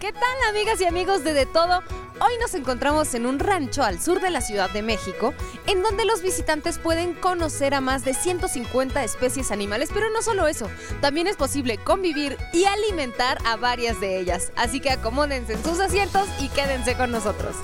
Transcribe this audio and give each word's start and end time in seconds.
¿Qué 0.00 0.12
tal 0.12 0.22
amigas 0.48 0.80
y 0.80 0.84
amigos 0.84 1.24
de 1.24 1.32
De 1.32 1.44
Todo? 1.44 1.82
Hoy 2.20 2.32
nos 2.40 2.54
encontramos 2.54 3.14
en 3.14 3.26
un 3.26 3.40
rancho 3.40 3.82
al 3.82 4.00
sur 4.00 4.20
de 4.20 4.30
la 4.30 4.40
Ciudad 4.40 4.70
de 4.70 4.80
México, 4.80 5.34
en 5.66 5.82
donde 5.82 6.04
los 6.04 6.22
visitantes 6.22 6.78
pueden 6.78 7.14
conocer 7.14 7.74
a 7.74 7.80
más 7.80 8.04
de 8.04 8.14
150 8.14 9.02
especies 9.02 9.50
animales, 9.50 9.90
pero 9.92 10.08
no 10.10 10.22
solo 10.22 10.46
eso, 10.46 10.70
también 11.00 11.26
es 11.26 11.34
posible 11.34 11.78
convivir 11.78 12.36
y 12.52 12.64
alimentar 12.64 13.38
a 13.44 13.56
varias 13.56 14.00
de 14.00 14.20
ellas. 14.20 14.52
Así 14.54 14.78
que 14.78 14.90
acomódense 14.90 15.54
en 15.54 15.64
sus 15.64 15.80
asientos 15.80 16.28
y 16.38 16.48
quédense 16.48 16.94
con 16.94 17.10
nosotros. 17.10 17.56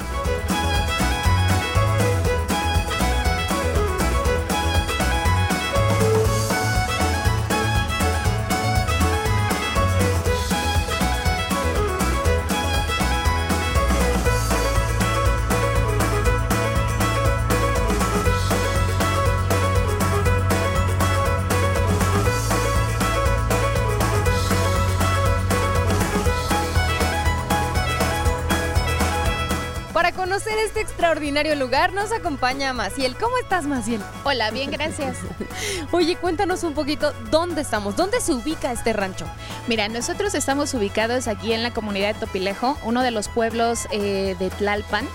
Para 30.05 30.17
conocer 30.17 30.59
este 30.59 30.83
extraordinario 30.83 31.55
lugar 31.55 31.95
nos 31.95 32.13
acompaña 32.13 32.75
Maciel. 32.75 33.17
¿Cómo 33.17 33.39
estás, 33.39 33.65
Maciel? 33.65 34.03
Hola, 34.25 34.51
bien, 34.51 34.71
gracias. 34.71 35.17
Oye, 35.93 36.17
cuéntanos 36.17 36.63
un 36.63 36.75
poquito 36.75 37.15
dónde 37.31 37.63
estamos, 37.63 37.97
dónde 37.97 38.21
se 38.21 38.35
ubica 38.35 38.71
este 38.71 38.93
rancho. 38.93 39.25
Mira, 39.67 39.89
nosotros 39.89 40.35
estamos 40.35 40.75
ubicados 40.75 41.27
aquí 41.27 41.55
en 41.55 41.63
la 41.63 41.73
comunidad 41.73 42.13
de 42.13 42.21
Topilejo, 42.21 42.77
uno 42.85 43.01
de 43.01 43.13
los 43.13 43.29
pueblos 43.29 43.89
eh, 43.93 44.37
de 44.39 44.51
Tlalpan. 44.51 45.07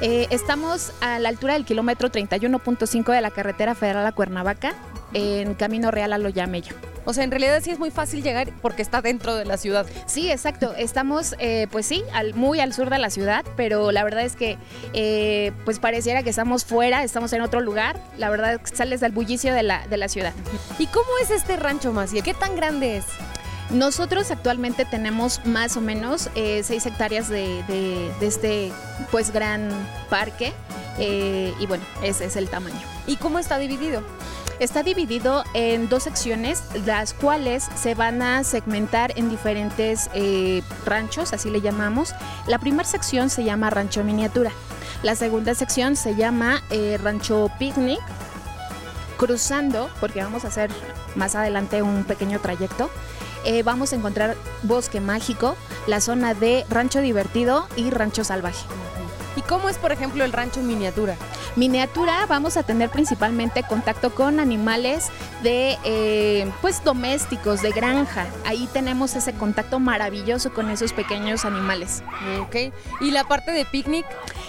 Eh, 0.00 0.26
estamos 0.30 0.94
a 1.02 1.18
la 1.18 1.28
altura 1.28 1.52
del 1.52 1.66
kilómetro 1.66 2.10
31.5 2.10 3.12
de 3.12 3.20
la 3.20 3.30
carretera 3.30 3.74
federal 3.74 4.06
a 4.06 4.12
Cuernavaca, 4.12 4.72
en 5.12 5.52
Camino 5.52 5.90
Real 5.90 6.14
a 6.14 6.16
Loyamello. 6.16 6.74
O 7.06 7.12
sea, 7.12 7.24
en 7.24 7.30
realidad 7.30 7.60
sí 7.62 7.70
es 7.70 7.78
muy 7.78 7.90
fácil 7.90 8.22
llegar 8.22 8.50
porque 8.62 8.82
está 8.82 9.02
dentro 9.02 9.34
de 9.34 9.44
la 9.44 9.56
ciudad. 9.56 9.86
Sí, 10.06 10.30
exacto. 10.30 10.74
Estamos, 10.76 11.34
eh, 11.38 11.66
pues 11.70 11.86
sí, 11.86 12.02
al- 12.12 12.34
muy 12.34 12.60
al 12.60 12.72
sur 12.72 12.90
de 12.90 12.98
la 12.98 13.10
ciudad, 13.10 13.44
pero 13.56 13.92
la 13.92 14.04
verdad 14.04 14.22
es 14.24 14.36
que, 14.36 14.56
eh, 14.92 15.52
pues 15.64 15.78
pareciera 15.78 16.22
que 16.22 16.30
estamos 16.30 16.64
fuera, 16.64 17.02
estamos 17.04 17.32
en 17.32 17.42
otro 17.42 17.60
lugar. 17.60 17.98
La 18.16 18.30
verdad, 18.30 18.60
sales 18.72 19.00
del 19.00 19.12
bullicio 19.12 19.52
de 19.54 19.62
la, 19.62 19.86
de 19.88 19.96
la 19.96 20.08
ciudad. 20.08 20.32
¿Y 20.78 20.86
cómo 20.86 21.08
es 21.22 21.30
este 21.30 21.56
rancho, 21.56 21.92
Maciel? 21.92 22.22
¿Qué 22.22 22.34
tan 22.34 22.56
grande 22.56 22.96
es? 22.98 23.04
Nosotros 23.70 24.30
actualmente 24.30 24.84
tenemos 24.84 25.40
más 25.46 25.76
o 25.76 25.80
menos 25.80 26.28
6 26.34 26.84
hectáreas 26.86 27.28
de, 27.28 27.62
de- 27.66 28.10
de 28.20 28.26
este, 28.26 28.72
pues, 29.10 29.30
gran 29.32 29.68
parque. 30.10 30.52
eh, 30.98 31.52
y 31.58 31.66
bueno, 31.66 31.82
ese 32.04 32.26
es 32.26 32.36
el 32.36 32.48
tamaño. 32.48 32.78
¿Y 33.08 33.16
cómo 33.16 33.38
está 33.40 33.58
dividido? 33.58 34.02
Está 34.60 34.82
dividido 34.84 35.44
en 35.52 35.88
dos 35.88 36.04
secciones, 36.04 36.62
las 36.86 37.12
cuales 37.12 37.68
se 37.74 37.94
van 37.94 38.22
a 38.22 38.44
segmentar 38.44 39.12
en 39.16 39.28
diferentes 39.28 40.08
eh, 40.14 40.62
ranchos, 40.86 41.32
así 41.32 41.50
le 41.50 41.60
llamamos. 41.60 42.14
La 42.46 42.58
primera 42.58 42.84
sección 42.84 43.30
se 43.30 43.42
llama 43.42 43.70
rancho 43.70 44.04
miniatura. 44.04 44.52
La 45.02 45.16
segunda 45.16 45.54
sección 45.54 45.96
se 45.96 46.14
llama 46.14 46.62
eh, 46.70 46.98
rancho 47.02 47.50
picnic. 47.58 48.00
Cruzando, 49.18 49.90
porque 50.00 50.22
vamos 50.22 50.44
a 50.44 50.48
hacer 50.48 50.70
más 51.14 51.34
adelante 51.34 51.82
un 51.82 52.04
pequeño 52.04 52.40
trayecto, 52.40 52.90
eh, 53.44 53.62
vamos 53.62 53.92
a 53.92 53.96
encontrar 53.96 54.36
bosque 54.62 55.00
mágico, 55.00 55.56
la 55.86 56.00
zona 56.00 56.34
de 56.34 56.64
rancho 56.70 57.00
divertido 57.00 57.68
y 57.76 57.90
rancho 57.90 58.24
salvaje. 58.24 58.64
¿Y 59.44 59.48
cómo 59.48 59.68
es, 59.68 59.78
por 59.78 59.92
ejemplo, 59.92 60.24
el 60.24 60.32
rancho 60.32 60.62
miniatura? 60.62 61.16
Miniatura 61.56 62.26
vamos 62.26 62.56
a 62.56 62.62
tener 62.62 62.90
principalmente 62.90 63.62
contacto 63.62 64.14
con 64.14 64.40
animales 64.40 65.08
de 65.42 65.78
eh, 65.84 66.50
pues 66.60 66.82
domésticos, 66.82 67.62
de 67.62 67.70
granja. 67.70 68.26
Ahí 68.44 68.68
tenemos 68.72 69.14
ese 69.14 69.32
contacto 69.34 69.78
maravilloso 69.78 70.52
con 70.52 70.70
esos 70.70 70.92
pequeños 70.92 71.44
animales. 71.44 72.02
Ok. 72.40 72.72
¿Y 73.00 73.10
la 73.10 73.24
parte 73.24 73.52
de 73.52 73.64
picnic? 73.64 74.06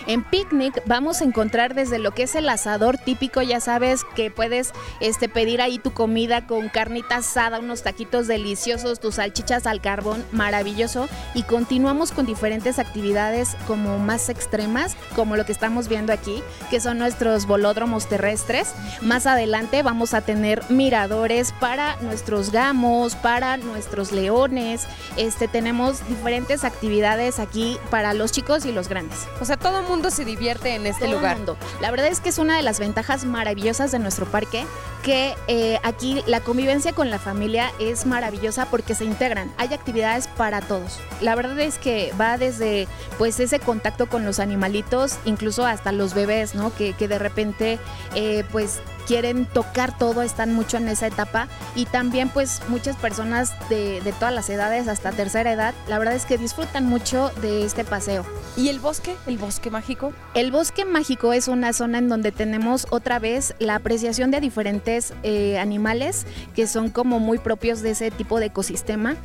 En 0.08 0.24
picnic 0.24 0.82
vamos 0.86 1.22
a 1.22 1.26
encontrar 1.26 1.74
desde 1.74 1.98
lo 1.98 2.12
que 2.12 2.24
es 2.24 2.36
el 2.36 2.48
asador 2.48 2.98
típico, 2.98 3.42
ya 3.42 3.60
sabes 3.60 4.04
que 4.16 4.30
puedes 4.30 4.72
este, 5.00 5.30
pedir 5.30 5.62
ahí 5.62 5.80
tu 5.80 5.94
comida 5.94 6.46
con 6.46 6.70
carnita 6.70 7.18
asada, 7.18 7.60
unos 7.60 7.82
taquitos 7.82 8.28
deliciosos, 8.28 9.00
tus 9.00 9.16
salchichas 9.16 9.66
al 9.66 9.82
carbón, 9.82 10.24
maravilloso. 10.32 11.10
Y 11.34 11.44
continuamos 11.44 12.12
con 12.12 12.26
diferentes 12.26 12.78
actividades 12.78 13.58
como 13.68 13.98
más 13.98 14.30
extremas, 14.30 14.85
como 15.16 15.36
lo 15.36 15.46
que 15.46 15.52
estamos 15.52 15.88
viendo 15.88 16.14
aquí, 16.14 16.44
que 16.70 16.80
son 16.80 16.98
nuestros 16.98 17.46
bolódromos 17.48 18.08
terrestres. 18.08 18.74
Más 19.02 19.26
adelante 19.26 19.82
vamos 19.84 20.14
a 20.14 20.22
tener 20.22 20.64
miradores 20.70 21.54
para 21.60 21.96
nuestros 22.02 22.52
gamos, 22.52 23.16
para 23.16 23.58
nuestros 23.58 24.12
leones. 24.12 24.88
Este, 25.18 25.48
tenemos 25.48 26.08
diferentes 26.08 26.64
actividades 26.64 27.40
aquí 27.40 27.78
para 27.90 28.14
los 28.14 28.32
chicos 28.32 28.66
y 28.66 28.72
los 28.72 28.90
grandes. 28.90 29.28
O 29.42 29.46
sea, 29.46 29.58
todo 29.58 29.80
el 29.80 29.86
mundo 29.86 30.12
se 30.12 30.26
divierte 30.26 30.76
en 30.76 30.86
este 30.86 31.06
Todo 31.06 31.16
lugar. 31.16 31.38
mundo. 31.38 31.58
La 31.82 31.92
verdad 31.92 32.08
es 32.08 32.20
que 32.20 32.30
es 32.30 32.38
una 32.38 32.58
de 32.58 32.64
las 32.64 32.80
ventajas 32.80 33.26
maravillosas 33.26 33.92
de 33.92 34.00
nuestro 34.00 34.26
parque, 34.26 34.66
que 35.06 35.36
eh, 35.48 35.78
aquí 35.84 36.24
la 36.26 36.40
convivencia 36.40 36.92
con 36.92 37.12
la 37.12 37.20
familia 37.20 37.72
es 37.80 38.08
maravillosa 38.08 38.66
porque 38.72 38.96
se 38.96 39.06
integran. 39.06 39.54
Hay 39.58 39.72
actividades 39.72 40.28
para 40.28 40.62
todos. 40.62 41.00
La 41.22 41.36
verdad 41.36 41.60
es 41.60 41.78
que 41.78 42.12
va 42.20 42.40
desde 42.40 42.88
pues 43.20 43.40
ese 43.40 43.60
contacto 43.60 44.08
con 44.08 44.26
los 44.26 44.40
animalitos, 44.40 45.20
incluso 45.24 45.64
hasta 45.64 45.92
los 45.92 46.16
bebés, 46.16 46.56
¿no? 46.56 46.74
Que, 46.74 46.94
que 46.94 47.08
de 47.08 47.20
repente 47.20 47.78
eh, 48.16 48.44
pues 48.52 48.82
quieren 49.08 49.46
tocar 49.46 49.98
todo, 49.98 50.22
están 50.22 50.54
mucho 50.54 50.78
en 50.78 50.88
esa 50.88 51.08
etapa 51.08 51.48
y 51.76 51.86
también 51.86 52.30
pues 52.30 52.62
muchas 52.68 52.96
personas 52.96 53.54
de, 53.70 54.02
de 54.02 54.14
todas 54.14 54.34
las 54.34 54.50
edades 54.50 54.88
hasta 54.88 55.12
tercera 55.12 55.52
edad, 55.52 55.74
la 55.88 56.00
verdad 56.00 56.16
es 56.16 56.26
que 56.26 56.38
disfrutan 56.38 56.86
mucho 56.86 57.32
de 57.42 57.66
este 57.66 57.84
paseo. 57.84 58.26
¿Y 58.58 58.70
el 58.70 58.80
bosque? 58.80 59.16
¿El 59.28 59.38
bosque 59.38 59.70
mágico? 59.70 60.14
El 60.34 60.52
bosque 60.52 60.86
mágico 60.86 61.34
es 61.34 61.48
una 61.48 61.74
zona 61.74 61.98
en 61.98 62.08
donde 62.08 62.32
tenemos 62.32 62.88
otra 62.90 63.20
vez 63.20 63.54
la 63.60 63.76
apreciación 63.76 64.32
de 64.32 64.40
diferentes 64.40 65.14
eh, 65.24 65.60
animales 65.60 66.26
que 66.56 66.66
son 66.66 66.90
como 66.90 67.20
muy 67.20 67.38
propios 67.38 67.82
de 67.82 67.92
ese 67.92 68.12
tipo 68.12 68.40
de 68.40 68.48
ecosistema. 68.48 69.16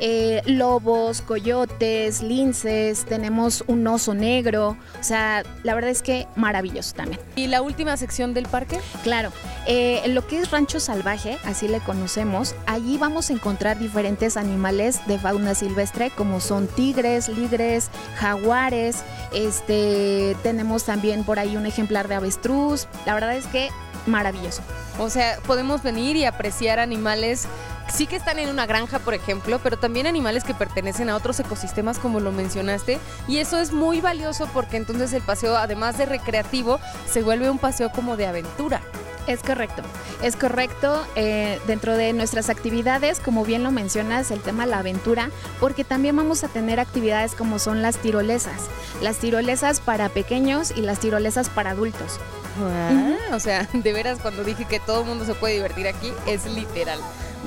Eh, 0.00 0.42
lobos, 0.46 1.22
coyotes, 1.22 2.22
linces, 2.22 3.04
tenemos 3.04 3.64
un 3.66 3.86
oso 3.86 4.14
negro, 4.14 4.76
o 4.98 5.02
sea, 5.02 5.42
la 5.64 5.74
verdad 5.74 5.90
es 5.90 6.02
que 6.02 6.26
maravilloso 6.36 6.94
también. 6.94 7.20
¿Y 7.34 7.48
la 7.48 7.62
última 7.62 7.96
sección 7.96 8.34
del 8.34 8.46
parque? 8.46 8.78
Claro, 9.02 9.32
eh, 9.66 10.00
en 10.04 10.14
lo 10.14 10.26
que 10.26 10.38
es 10.38 10.50
rancho 10.50 10.78
salvaje, 10.78 11.38
así 11.44 11.66
le 11.66 11.80
conocemos, 11.80 12.54
allí 12.66 12.96
vamos 12.96 13.30
a 13.30 13.32
encontrar 13.32 13.78
diferentes 13.78 14.36
animales 14.36 15.00
de 15.06 15.18
fauna 15.18 15.54
silvestre 15.54 16.10
como 16.10 16.40
son 16.40 16.68
tigres, 16.68 17.28
ligres, 17.28 17.90
jaguares, 18.16 19.02
este, 19.32 20.36
tenemos 20.42 20.84
también 20.84 21.24
por 21.24 21.38
ahí 21.38 21.56
un 21.56 21.66
ejemplar 21.66 22.08
de 22.08 22.14
avestruz, 22.14 22.86
la 23.04 23.14
verdad 23.14 23.34
es 23.36 23.46
que 23.46 23.68
maravilloso. 24.06 24.62
O 24.98 25.10
sea, 25.10 25.38
podemos 25.46 25.82
venir 25.82 26.16
y 26.16 26.24
apreciar 26.24 26.80
animales, 26.80 27.46
sí 27.92 28.06
que 28.06 28.16
están 28.16 28.38
en 28.38 28.48
una 28.48 28.66
granja, 28.66 28.98
por 28.98 29.14
ejemplo, 29.14 29.60
pero 29.62 29.78
también 29.78 30.06
animales 30.06 30.44
que 30.44 30.54
pertenecen 30.54 31.08
a 31.10 31.16
otros 31.16 31.40
ecosistemas, 31.40 31.98
como 31.98 32.20
lo 32.20 32.32
mencionaste. 32.32 32.98
Y 33.26 33.38
eso 33.38 33.58
es 33.58 33.72
muy 33.72 34.00
valioso 34.00 34.48
porque 34.52 34.76
entonces 34.76 35.12
el 35.12 35.22
paseo, 35.22 35.56
además 35.56 35.98
de 35.98 36.06
recreativo, 36.06 36.80
se 37.10 37.22
vuelve 37.22 37.50
un 37.50 37.58
paseo 37.58 37.90
como 37.90 38.16
de 38.16 38.26
aventura. 38.26 38.80
Es 39.26 39.42
correcto, 39.42 39.82
es 40.22 40.36
correcto. 40.36 41.04
eh, 41.14 41.60
dentro 41.66 41.98
de 41.98 42.14
nuestras 42.14 42.48
actividades, 42.48 43.20
como 43.20 43.44
bien 43.44 43.62
lo 43.62 43.70
mencionas, 43.70 44.30
el 44.30 44.40
tema 44.40 44.64
la 44.64 44.78
aventura, 44.78 45.28
porque 45.60 45.84
también 45.84 46.16
vamos 46.16 46.44
a 46.44 46.48
tener 46.48 46.80
actividades 46.80 47.34
como 47.34 47.58
son 47.58 47.82
las 47.82 47.98
tirolesas. 47.98 48.68
Las 49.02 49.18
tirolesas 49.18 49.80
para 49.80 50.08
pequeños 50.08 50.72
y 50.74 50.80
las 50.80 50.98
tirolesas 51.00 51.50
para 51.50 51.72
adultos. 51.72 52.18
Ah, 52.58 53.34
O 53.34 53.38
sea, 53.40 53.68
de 53.74 53.92
veras, 53.92 54.18
cuando 54.20 54.44
dije 54.44 54.64
que 54.64 54.80
todo 54.80 55.02
el 55.02 55.06
mundo 55.06 55.26
se 55.26 55.34
puede 55.34 55.54
divertir 55.54 55.86
aquí, 55.88 56.10
es 56.26 56.46
literal. 56.46 56.98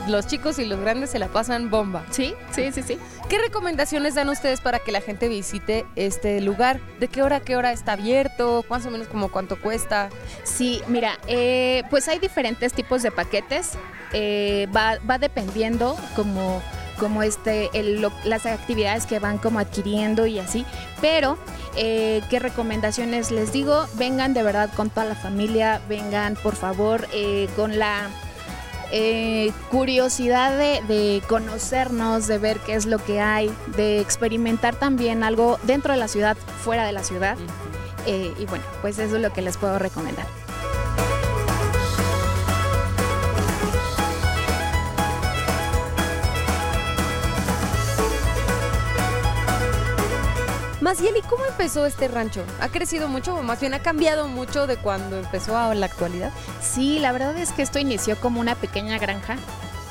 Los 0.07 0.27
chicos 0.27 0.57
y 0.59 0.65
los 0.65 0.80
grandes 0.80 1.12
se 1.12 1.19
la 1.19 1.27
pasan 1.27 1.69
bomba. 1.69 2.03
Sí, 2.09 2.33
sí, 2.51 2.71
sí, 2.71 2.81
sí. 2.81 2.98
¿Qué 3.30 3.38
recomendaciones 3.38 4.15
dan 4.15 4.30
ustedes 4.30 4.59
para 4.59 4.80
que 4.80 4.92
la 4.92 5.00
gente 5.01 5.27
visite 5.30 5.86
este 5.95 6.42
lugar? 6.42 6.80
¿De 7.00 7.07
qué 7.07 7.21
hora 7.24 7.38
a 7.38 7.39
qué 7.39 7.56
hora 7.56 7.71
está 7.71 7.94
abierto? 7.94 8.65
Más 8.69 8.86
o 8.86 8.92
menos 8.92 9.07
como 9.07 9.31
cuánto 9.31 9.59
cuesta. 9.62 10.09
Sí, 10.44 10.81
mira, 10.88 11.18
eh, 11.27 11.83
pues 11.89 12.07
hay 12.07 12.19
diferentes 12.19 12.74
tipos 12.74 13.03
de 13.03 13.12
paquetes. 13.12 13.71
eh, 14.13 14.68
va, 14.75 14.98
va 15.09 15.18
dependiendo 15.19 15.95
como, 16.18 16.62
como 17.00 17.24
este, 17.24 17.69
el- 17.74 18.01
lo- 18.01 18.12
las 18.25 18.45
actividades 18.45 19.06
que 19.06 19.19
van 19.19 19.38
como 19.38 19.59
adquiriendo 19.59 20.25
y 20.25 20.38
así. 20.38 20.65
Pero, 21.00 21.38
eh, 21.77 22.21
¿qué 22.30 22.39
recomendaciones 22.39 23.31
les 23.31 23.53
digo? 23.53 23.86
Vengan 23.94 24.33
de 24.33 24.44
verdad 24.44 24.69
con 24.75 24.89
toda 24.89 25.06
la 25.06 25.15
familia, 25.15 25.80
vengan 25.88 26.36
por 26.36 26.57
favor 26.57 27.07
eh, 27.13 27.48
con 27.56 27.80
la 27.80 28.09
eh, 28.91 29.51
curiosidad 29.69 30.57
de, 30.57 31.23
conocernos, 31.27 32.27
de 32.27 32.38
ver 32.38 32.59
qué 32.59 32.75
es 32.75 32.85
lo 32.85 32.97
que 32.99 33.21
hay, 33.21 33.51
de 33.75 33.99
experimentar 33.99 34.75
también 34.75 35.23
algo 35.23 35.59
dentro 35.63 35.93
de 35.93 35.99
la 35.99 36.07
ciudad, 36.07 36.38
fuera 36.63 36.85
de 36.85 36.91
la 36.91 37.03
ciudad. 37.03 37.38
Eh, 38.05 38.33
y 38.39 38.45
bueno, 38.45 38.63
pues 38.81 38.97
eso 38.99 39.15
es 39.15 39.21
lo 39.21 39.31
que 39.31 39.41
les 39.41 39.57
puedo 39.57 39.77
recomendar. 39.79 40.40
Maciel, 50.81 51.16
¿y 51.16 51.22
cómo 51.22 51.45
empezó 51.45 51.86
este 51.86 52.07
rancho? 52.07 52.44
¿Ha 52.60 52.69
crecido 52.69 53.07
mucho 53.07 53.36
o 53.36 53.44
más 53.44 53.60
bien 53.60 53.75
ha 53.75 53.83
cambiado 53.83 54.28
mucho 54.28 54.66
de 54.66 54.78
cuando 54.78 55.19
empezó 55.19 55.56
a 55.56 55.75
la 55.75 55.86
actualidad? 55.86 56.31
Sí, 56.60 56.98
la 56.98 57.12
verdad 57.12 57.38
es 57.38 57.51
que 57.51 57.62
esto 57.62 57.78
inició 57.78 58.19
como 58.19 58.39
una 58.39 58.56
pequeña 58.56 58.98
granja. 58.98 59.38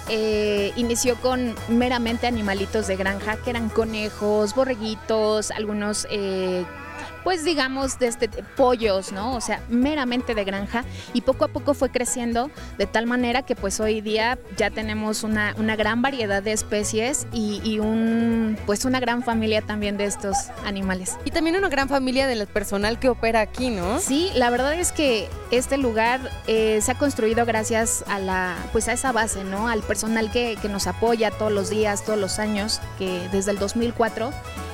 Eh, 0.08 0.72
inició 0.74 1.14
con 1.14 1.54
meramente 1.68 2.26
animalitos 2.26 2.88
de 2.88 2.96
granja, 2.96 3.36
que 3.36 3.50
eran 3.50 3.68
conejos, 3.68 4.56
borreguitos, 4.56 5.52
algunos 5.52 6.08
eh, 6.10 6.66
pues 7.24 7.44
digamos, 7.44 7.98
de 7.98 8.06
este, 8.06 8.28
pollos, 8.56 9.12
¿no? 9.12 9.34
O 9.34 9.40
sea, 9.40 9.60
meramente 9.68 10.34
de 10.34 10.44
granja 10.44 10.84
y 11.12 11.22
poco 11.22 11.44
a 11.44 11.48
poco 11.48 11.74
fue 11.74 11.90
creciendo 11.90 12.50
de 12.78 12.86
tal 12.86 13.06
manera 13.06 13.42
que 13.42 13.54
pues 13.54 13.80
hoy 13.80 14.00
día 14.00 14.38
ya 14.56 14.70
tenemos 14.70 15.22
una, 15.22 15.54
gran 15.76 16.02
variedad 16.02 16.42
de 16.42 16.52
especies 16.52 17.26
y, 17.32 17.78
un, 17.78 18.58
pues 18.66 18.84
una 18.84 19.00
gran 19.00 19.22
familia 19.22 19.62
también 19.62 19.96
de 19.96 20.04
estos 20.04 20.36
animales. 20.64 21.16
Y 21.24 21.30
también 21.30 21.56
una 21.56 21.68
gran 21.68 21.88
familia 21.88 22.26
del 22.26 22.46
personal 22.46 22.98
que 22.98 23.08
opera 23.08 23.40
aquí, 23.40 23.70
¿no? 23.70 24.00
Sí, 24.00 24.30
la 24.34 24.50
verdad 24.50 24.74
es 24.74 24.92
que 24.92 25.28
este 25.50 25.78
lugar 25.78 26.20
eh, 26.46 26.80
se 26.82 26.92
ha 26.92 26.98
construido 26.98 27.46
gracias 27.46 28.04
a 28.08 28.18
la, 28.18 28.56
pues 28.72 28.88
a 28.88 28.92
esa 28.92 29.12
base, 29.12 29.44
¿no? 29.44 29.68
Al 29.68 29.82
personal 29.82 30.30
que, 30.30 30.56
que 30.60 30.68
nos 30.68 30.86
apoya 30.86 31.30
todos 31.30 31.52
los 31.52 31.70
días, 31.70 32.04
todos 32.04 32.18
los 32.18 32.38
años, 32.38 32.80
que 32.98 33.28
desde 33.32 33.52
el 33.52 33.58
2004 33.58 34.30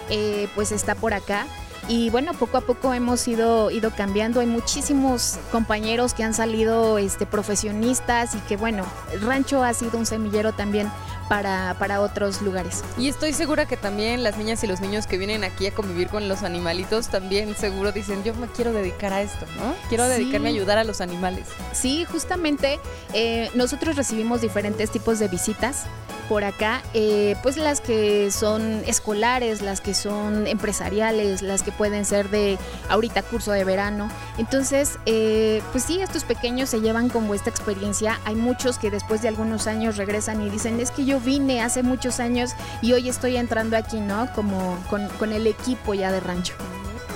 eh, 0.08 0.48
pues 0.54 0.72
está 0.72 0.94
por 0.94 1.14
acá 1.14 1.46
y 1.88 2.10
bueno, 2.10 2.32
poco 2.34 2.58
a 2.58 2.60
poco 2.62 2.92
hemos 2.92 3.26
ido, 3.28 3.70
ido 3.70 3.90
cambiando. 3.90 4.40
Hay 4.40 4.46
muchísimos 4.46 5.38
compañeros 5.52 6.14
que 6.14 6.24
han 6.24 6.34
salido 6.34 6.98
este, 6.98 7.26
profesionistas 7.26 8.34
y 8.34 8.38
que 8.40 8.56
bueno, 8.56 8.84
el 9.12 9.20
rancho 9.20 9.62
ha 9.62 9.72
sido 9.72 9.98
un 9.98 10.06
semillero 10.06 10.52
también 10.52 10.90
para, 11.28 11.76
para, 11.78 12.00
otros 12.00 12.42
lugares. 12.42 12.82
Y 12.98 13.08
estoy 13.08 13.32
segura 13.32 13.66
que 13.66 13.76
también 13.76 14.22
las 14.22 14.36
niñas 14.36 14.62
y 14.64 14.66
los 14.66 14.80
niños 14.80 15.06
que 15.06 15.18
vienen 15.18 15.44
aquí 15.44 15.66
a 15.66 15.72
convivir 15.72 16.08
con 16.08 16.28
los 16.28 16.42
animalitos 16.42 17.08
también 17.08 17.54
seguro 17.56 17.92
dicen, 17.92 18.22
yo 18.24 18.34
me 18.34 18.46
quiero 18.48 18.72
dedicar 18.72 19.12
a 19.12 19.22
esto, 19.22 19.46
¿no? 19.56 19.74
Quiero 19.88 20.08
dedicarme 20.08 20.48
a 20.48 20.52
ayudar 20.52 20.78
a 20.78 20.84
los 20.84 21.00
animales. 21.00 21.48
Sí, 21.72 22.04
justamente 22.04 22.78
eh, 23.12 23.50
nosotros 23.54 23.96
recibimos 23.96 24.40
diferentes 24.40 24.90
tipos 24.90 25.18
de 25.18 25.28
visitas 25.28 25.86
por 26.28 26.44
acá, 26.44 26.82
eh, 26.94 27.36
pues 27.42 27.56
las 27.56 27.80
que 27.80 28.30
son 28.30 28.82
escolares, 28.86 29.62
las 29.62 29.80
que 29.80 29.94
son 29.94 30.46
empresariales, 30.46 31.42
las 31.42 31.62
que 31.62 31.72
pueden 31.72 32.04
ser 32.04 32.30
de 32.30 32.58
ahorita 32.88 33.22
curso 33.22 33.52
de 33.52 33.64
verano. 33.64 34.10
Entonces, 34.38 34.98
eh, 35.06 35.62
pues 35.72 35.84
sí, 35.84 36.00
estos 36.00 36.24
pequeños 36.24 36.70
se 36.70 36.80
llevan 36.80 37.08
como 37.08 37.34
esta 37.34 37.50
experiencia. 37.50 38.20
Hay 38.24 38.34
muchos 38.34 38.78
que 38.78 38.90
después 38.90 39.22
de 39.22 39.28
algunos 39.28 39.66
años 39.66 39.96
regresan 39.96 40.42
y 40.42 40.50
dicen, 40.50 40.80
es 40.80 40.90
que 40.90 41.04
yo 41.04 41.20
vine 41.20 41.62
hace 41.62 41.82
muchos 41.82 42.20
años 42.20 42.50
y 42.82 42.92
hoy 42.92 43.08
estoy 43.08 43.36
entrando 43.36 43.76
aquí, 43.76 44.00
¿no? 44.00 44.28
Como 44.34 44.78
con, 44.90 45.08
con 45.18 45.32
el 45.32 45.46
equipo 45.46 45.94
ya 45.94 46.12
de 46.12 46.20
rancho. 46.20 46.54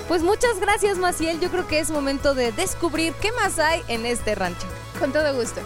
Pues 0.07 0.23
muchas 0.23 0.59
gracias, 0.59 0.97
Maciel. 0.97 1.39
Yo 1.39 1.49
creo 1.49 1.67
que 1.67 1.79
es 1.79 1.89
momento 1.89 2.33
de 2.33 2.51
descubrir 2.51 3.13
qué 3.21 3.31
más 3.31 3.59
hay 3.59 3.81
en 3.87 4.05
este 4.05 4.35
rancho. 4.35 4.67
Con 4.99 5.13
todo 5.13 5.33
gusto. 5.33 5.61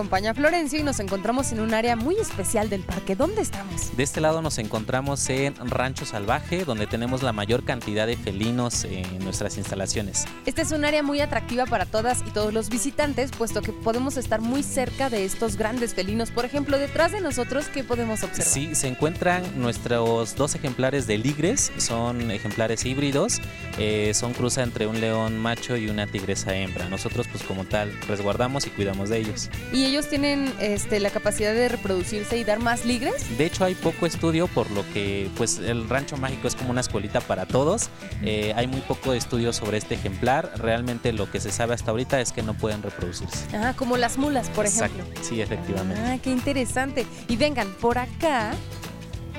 Acompaña 0.00 0.32
Florencio 0.32 0.80
y 0.80 0.82
nos 0.82 0.98
encontramos 0.98 1.52
en 1.52 1.60
un 1.60 1.74
área 1.74 1.94
muy 1.94 2.16
especial 2.16 2.70
del 2.70 2.80
parque. 2.80 3.14
¿Dónde 3.14 3.42
estamos? 3.42 3.94
De 3.98 4.02
este 4.02 4.22
lado 4.22 4.40
nos 4.40 4.56
encontramos 4.56 5.28
en 5.28 5.54
Rancho 5.56 6.06
Salvaje, 6.06 6.64
donde 6.64 6.86
tenemos 6.86 7.22
la 7.22 7.34
mayor 7.34 7.64
cantidad 7.64 8.06
de 8.06 8.16
felinos 8.16 8.84
en 8.84 9.22
nuestras 9.22 9.58
instalaciones. 9.58 10.24
Esta 10.46 10.62
es 10.62 10.72
un 10.72 10.86
área 10.86 11.02
muy 11.02 11.20
atractiva 11.20 11.66
para 11.66 11.84
todas 11.84 12.24
y 12.26 12.30
todos 12.30 12.54
los 12.54 12.70
visitantes, 12.70 13.30
puesto 13.30 13.60
que 13.60 13.74
podemos 13.74 14.16
estar 14.16 14.40
muy 14.40 14.62
cerca 14.62 15.10
de 15.10 15.26
estos 15.26 15.56
grandes 15.56 15.92
felinos. 15.92 16.30
Por 16.30 16.46
ejemplo, 16.46 16.78
detrás 16.78 17.12
de 17.12 17.20
nosotros, 17.20 17.66
¿qué 17.66 17.84
podemos 17.84 18.22
observar? 18.22 18.50
Sí, 18.50 18.74
se 18.74 18.88
encuentran 18.88 19.60
nuestros 19.60 20.34
dos 20.34 20.54
ejemplares 20.54 21.06
de 21.06 21.18
ligres, 21.18 21.72
son 21.76 22.30
ejemplares 22.30 22.86
híbridos, 22.86 23.38
eh, 23.78 24.12
son 24.14 24.32
cruza 24.32 24.62
entre 24.62 24.86
un 24.86 24.98
león 24.98 25.36
macho 25.36 25.76
y 25.76 25.90
una 25.90 26.06
tigresa 26.06 26.56
hembra. 26.56 26.88
Nosotros, 26.88 27.28
pues 27.30 27.42
como 27.42 27.66
tal, 27.66 27.92
resguardamos 28.08 28.66
y 28.66 28.70
cuidamos 28.70 29.10
de 29.10 29.18
ellos. 29.18 29.50
¿Y 29.74 29.89
ellos 29.90 30.08
tienen 30.08 30.52
este, 30.60 31.00
la 31.00 31.10
capacidad 31.10 31.52
de 31.52 31.68
reproducirse 31.68 32.38
y 32.38 32.44
dar 32.44 32.60
más 32.60 32.84
ligres? 32.84 33.36
De 33.36 33.46
hecho, 33.46 33.64
hay 33.64 33.74
poco 33.74 34.06
estudio, 34.06 34.46
por 34.46 34.70
lo 34.70 34.84
que 34.92 35.28
pues 35.36 35.58
el 35.58 35.88
rancho 35.88 36.16
mágico 36.16 36.46
es 36.46 36.54
como 36.54 36.70
una 36.70 36.80
escuelita 36.80 37.20
para 37.20 37.44
todos. 37.46 37.90
Eh, 38.22 38.52
hay 38.56 38.68
muy 38.68 38.80
poco 38.82 39.12
estudio 39.12 39.52
sobre 39.52 39.78
este 39.78 39.96
ejemplar. 39.96 40.52
Realmente 40.56 41.12
lo 41.12 41.28
que 41.28 41.40
se 41.40 41.50
sabe 41.50 41.74
hasta 41.74 41.90
ahorita 41.90 42.20
es 42.20 42.30
que 42.30 42.42
no 42.42 42.54
pueden 42.54 42.82
reproducirse. 42.82 43.46
Ah, 43.52 43.74
como 43.76 43.96
las 43.96 44.16
mulas, 44.16 44.48
por 44.50 44.64
ejemplo. 44.64 45.04
Sí, 45.22 45.40
efectivamente. 45.40 46.00
Ah, 46.00 46.18
qué 46.22 46.30
interesante. 46.30 47.04
Y 47.26 47.36
vengan, 47.36 47.68
por 47.80 47.98
acá 47.98 48.52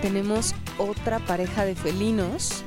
tenemos 0.02 0.54
otra 0.78 1.20
pareja 1.20 1.64
de 1.64 1.76
felinos 1.76 2.66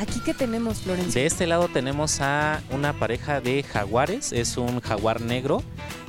¿Aquí 0.00 0.20
qué 0.20 0.34
tenemos, 0.34 0.80
Florencia? 0.80 1.20
De 1.20 1.26
este 1.26 1.46
lado 1.46 1.68
tenemos 1.68 2.20
a 2.20 2.60
una 2.70 2.92
pareja 2.92 3.40
de 3.40 3.62
jaguares, 3.62 4.32
es 4.32 4.56
un 4.56 4.80
jaguar 4.80 5.20
negro, 5.20 5.62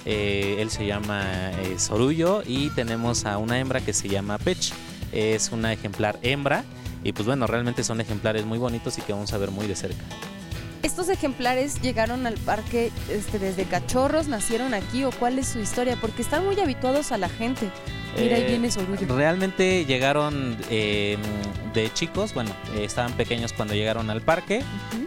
eh, 0.09 0.61
él 0.61 0.69
se 0.69 0.85
llama 0.85 1.51
eh, 1.51 1.77
Sorullo 1.77 2.41
y 2.45 2.69
tenemos 2.69 3.25
a 3.25 3.37
una 3.37 3.59
hembra 3.59 3.81
que 3.81 3.91
se 3.91 4.07
llama 4.07 4.37
Pech, 4.37 4.71
es 5.11 5.51
una 5.51 5.73
ejemplar 5.73 6.17
hembra 6.21 6.63
y 7.03 7.11
pues 7.11 7.25
bueno, 7.25 7.45
realmente 7.45 7.83
son 7.83 7.99
ejemplares 7.99 8.45
muy 8.45 8.57
bonitos 8.57 8.97
y 8.97 9.01
que 9.01 9.11
vamos 9.11 9.33
a 9.33 9.37
ver 9.37 9.51
muy 9.51 9.67
de 9.67 9.75
cerca. 9.75 10.01
¿Estos 10.81 11.09
ejemplares 11.09 11.81
llegaron 11.81 12.25
al 12.25 12.35
parque 12.35 12.89
este, 13.09 13.37
desde 13.37 13.65
cachorros, 13.65 14.29
nacieron 14.29 14.73
aquí 14.73 15.03
o 15.03 15.11
cuál 15.11 15.39
es 15.39 15.47
su 15.49 15.59
historia? 15.59 15.97
Porque 15.99 16.21
están 16.21 16.45
muy 16.45 16.57
habituados 16.57 17.11
a 17.11 17.17
la 17.17 17.27
gente. 17.27 17.69
Mira, 18.15 18.37
eh. 18.37 18.59
Realmente 19.07 19.85
llegaron 19.85 20.57
em, 20.69 21.19
de 21.73 21.91
chicos, 21.93 22.33
bueno, 22.33 22.51
eh, 22.75 22.83
estaban 22.85 23.13
pequeños 23.13 23.53
cuando 23.53 23.73
llegaron 23.73 24.09
al 24.09 24.21
parque. 24.21 24.63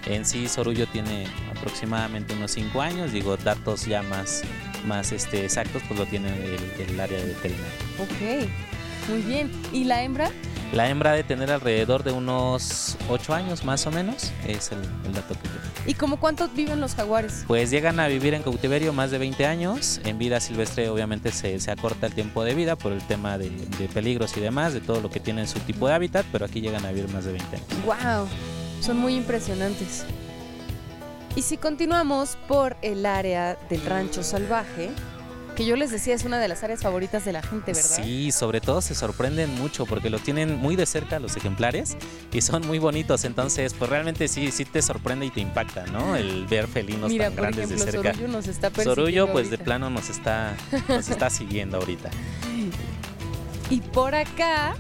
En 0.07 0.25
sí, 0.25 0.49
Sorullo 0.49 0.87
tiene 0.87 1.27
aproximadamente 1.57 2.35
unos 2.35 2.53
5 2.53 2.81
años, 2.81 3.13
digo, 3.13 3.37
datos 3.37 3.87
ya 3.87 4.03
más, 4.03 4.43
más 4.87 5.13
este, 5.13 5.45
exactos, 5.45 5.83
pues 5.89 5.99
lo 5.99 6.07
tiene 6.07 6.29
el, 6.29 6.89
el 6.89 7.01
área 7.01 7.19
de 7.19 7.27
veterinaria. 7.27 7.73
Ok, 7.99 8.49
muy 9.09 9.23
bien. 9.23 9.51
¿Y 9.73 9.85
la 9.85 10.03
hembra? 10.03 10.31
La 10.73 10.89
hembra 10.89 11.13
de 11.13 11.25
tener 11.25 11.51
alrededor 11.51 12.05
de 12.05 12.13
unos 12.13 12.97
8 13.09 13.35
años 13.35 13.65
más 13.65 13.89
o 13.89 13.91
menos, 13.91 14.31
es 14.47 14.71
el, 14.71 14.81
dato 15.13 15.35
que 15.35 15.49
tengo. 15.49 15.61
¿Y 15.85 15.95
cómo 15.95 16.21
cuántos 16.21 16.55
viven 16.55 16.81
los 16.81 16.95
jaguares? 16.95 17.45
Pues 17.49 17.73
llegan 17.73 17.99
a 17.99 18.07
vivir 18.07 18.35
en 18.35 18.45
cautiverio 18.45 18.93
más 18.93 19.11
de 19.11 19.19
20 19.19 19.47
años. 19.47 20.01
En 20.05 20.19
vida 20.19 20.39
silvestre 20.39 20.89
obviamente 20.89 21.33
se, 21.33 21.59
acorta 21.73 22.07
el 22.07 22.15
tiempo 22.15 22.45
de 22.45 22.55
vida 22.55 22.77
por 22.77 22.93
el 22.93 23.03
tema 23.03 23.37
de, 23.37 23.51
peligros 23.93 24.37
y 24.37 24.41
demás, 24.41 24.73
de 24.73 24.81
todo 24.81 25.01
lo 25.01 25.11
que 25.11 25.19
tienen 25.19 25.49
su 25.49 25.59
tipo 25.59 25.89
de 25.89 25.95
hábitat, 25.95 26.25
pero 26.31 26.45
aquí 26.45 26.61
llegan 26.61 26.87
a 26.87 26.93
vivir 26.93 27.09
más 27.13 27.25
de 27.25 27.33
20 27.33 27.57
años. 27.57 27.69
¡Wow! 27.85 28.29
Son 28.81 28.97
muy 28.97 29.17
impresionantes. 29.17 30.05
Y 31.35 31.43
si 31.43 31.57
continuamos 31.57 32.37
por 32.47 32.77
el 32.83 33.07
área 33.07 33.57
del 33.69 33.85
rancho 33.87 34.23
salvaje, 34.23 34.91
que 35.61 35.67
yo 35.67 35.77
les 35.77 35.91
decía 35.91 36.15
es 36.15 36.25
una 36.25 36.39
de 36.39 36.49
las 36.49 36.65
áreas 36.65 36.81
favoritas 36.81 37.27
de 37.27 37.33
la 37.33 37.43
gente, 37.43 37.75
¿verdad? 37.75 38.03
Sí, 38.03 38.33
sobre 38.33 38.63
todo 38.63 38.81
se 38.81 38.95
sorprenden 38.95 39.55
mucho 39.57 39.85
porque 39.85 40.09
lo 40.09 40.19
tienen 40.19 40.57
muy 40.57 40.75
de 40.75 40.87
cerca 40.87 41.19
los 41.19 41.37
ejemplares 41.37 41.99
y 42.33 42.41
son 42.41 42.67
muy 42.67 42.79
bonitos, 42.79 43.27
entonces 43.27 43.75
pues 43.75 43.91
realmente 43.91 44.27
sí, 44.29 44.53
sí 44.53 44.65
te 44.65 44.81
sorprende 44.81 45.27
y 45.27 45.31
te 45.31 45.41
impacta, 45.41 45.85
¿no? 45.85 46.17
El 46.17 46.47
ver 46.47 46.67
felinos 46.67 47.15
tan 47.15 47.37
grandes 47.37 47.69
de 47.69 47.77
cerca. 47.77 48.15
Sorullo 48.15 48.29
nos 48.29 48.47
está 48.47 48.71
Sorullo 48.71 49.31
pues 49.33 49.51
de 49.51 49.59
plano 49.59 49.91
nos 49.91 50.09
está, 50.09 50.55
nos 50.89 51.11
está 51.11 51.29
siguiendo 51.31 51.77
ahorita. 51.77 52.09
Y 53.69 53.83
por 53.83 54.15
acá 54.15 54.77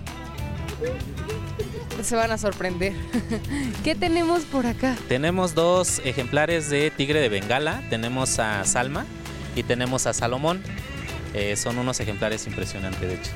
se 2.02 2.16
van 2.16 2.30
a 2.30 2.38
sorprender. 2.38 2.94
¿Qué 3.84 3.94
tenemos 3.94 4.44
por 4.44 4.64
acá? 4.64 4.96
Tenemos 5.08 5.54
dos 5.54 6.00
ejemplares 6.06 6.70
de 6.70 6.90
tigre 6.90 7.20
de 7.20 7.28
Bengala. 7.28 7.82
Tenemos 7.90 8.38
a 8.38 8.64
Salma, 8.64 9.04
y 9.57 9.62
tenemos 9.62 10.07
a 10.07 10.12
Salomón. 10.12 10.62
Eh, 11.35 11.54
son 11.57 11.78
unos 11.78 12.00
ejemplares 12.00 12.47
impresionantes, 12.47 13.00
de 13.00 13.14
hecho. 13.14 13.30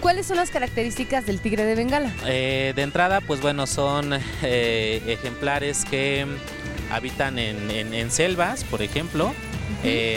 ¿Cuáles 0.00 0.26
son 0.26 0.36
las 0.36 0.50
características 0.50 1.26
del 1.26 1.40
tigre 1.40 1.64
de 1.64 1.74
Bengala? 1.74 2.12
Eh, 2.26 2.72
de 2.76 2.82
entrada, 2.82 3.20
pues 3.20 3.40
bueno, 3.40 3.66
son 3.66 4.12
eh, 4.42 5.02
ejemplares 5.06 5.84
que 5.84 6.26
habitan 6.90 7.38
en, 7.38 7.70
en- 7.70 7.92
en 7.92 8.10
selvas, 8.10 8.64
por 8.64 8.82
ejemplo. 8.82 9.34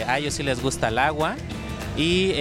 A 0.08 0.18
ellos 0.20 0.34
sí 0.36 0.44
les 0.44 0.62
gusta 0.62 0.88
el 0.90 0.98
agua 1.00 1.36
y 1.98 2.34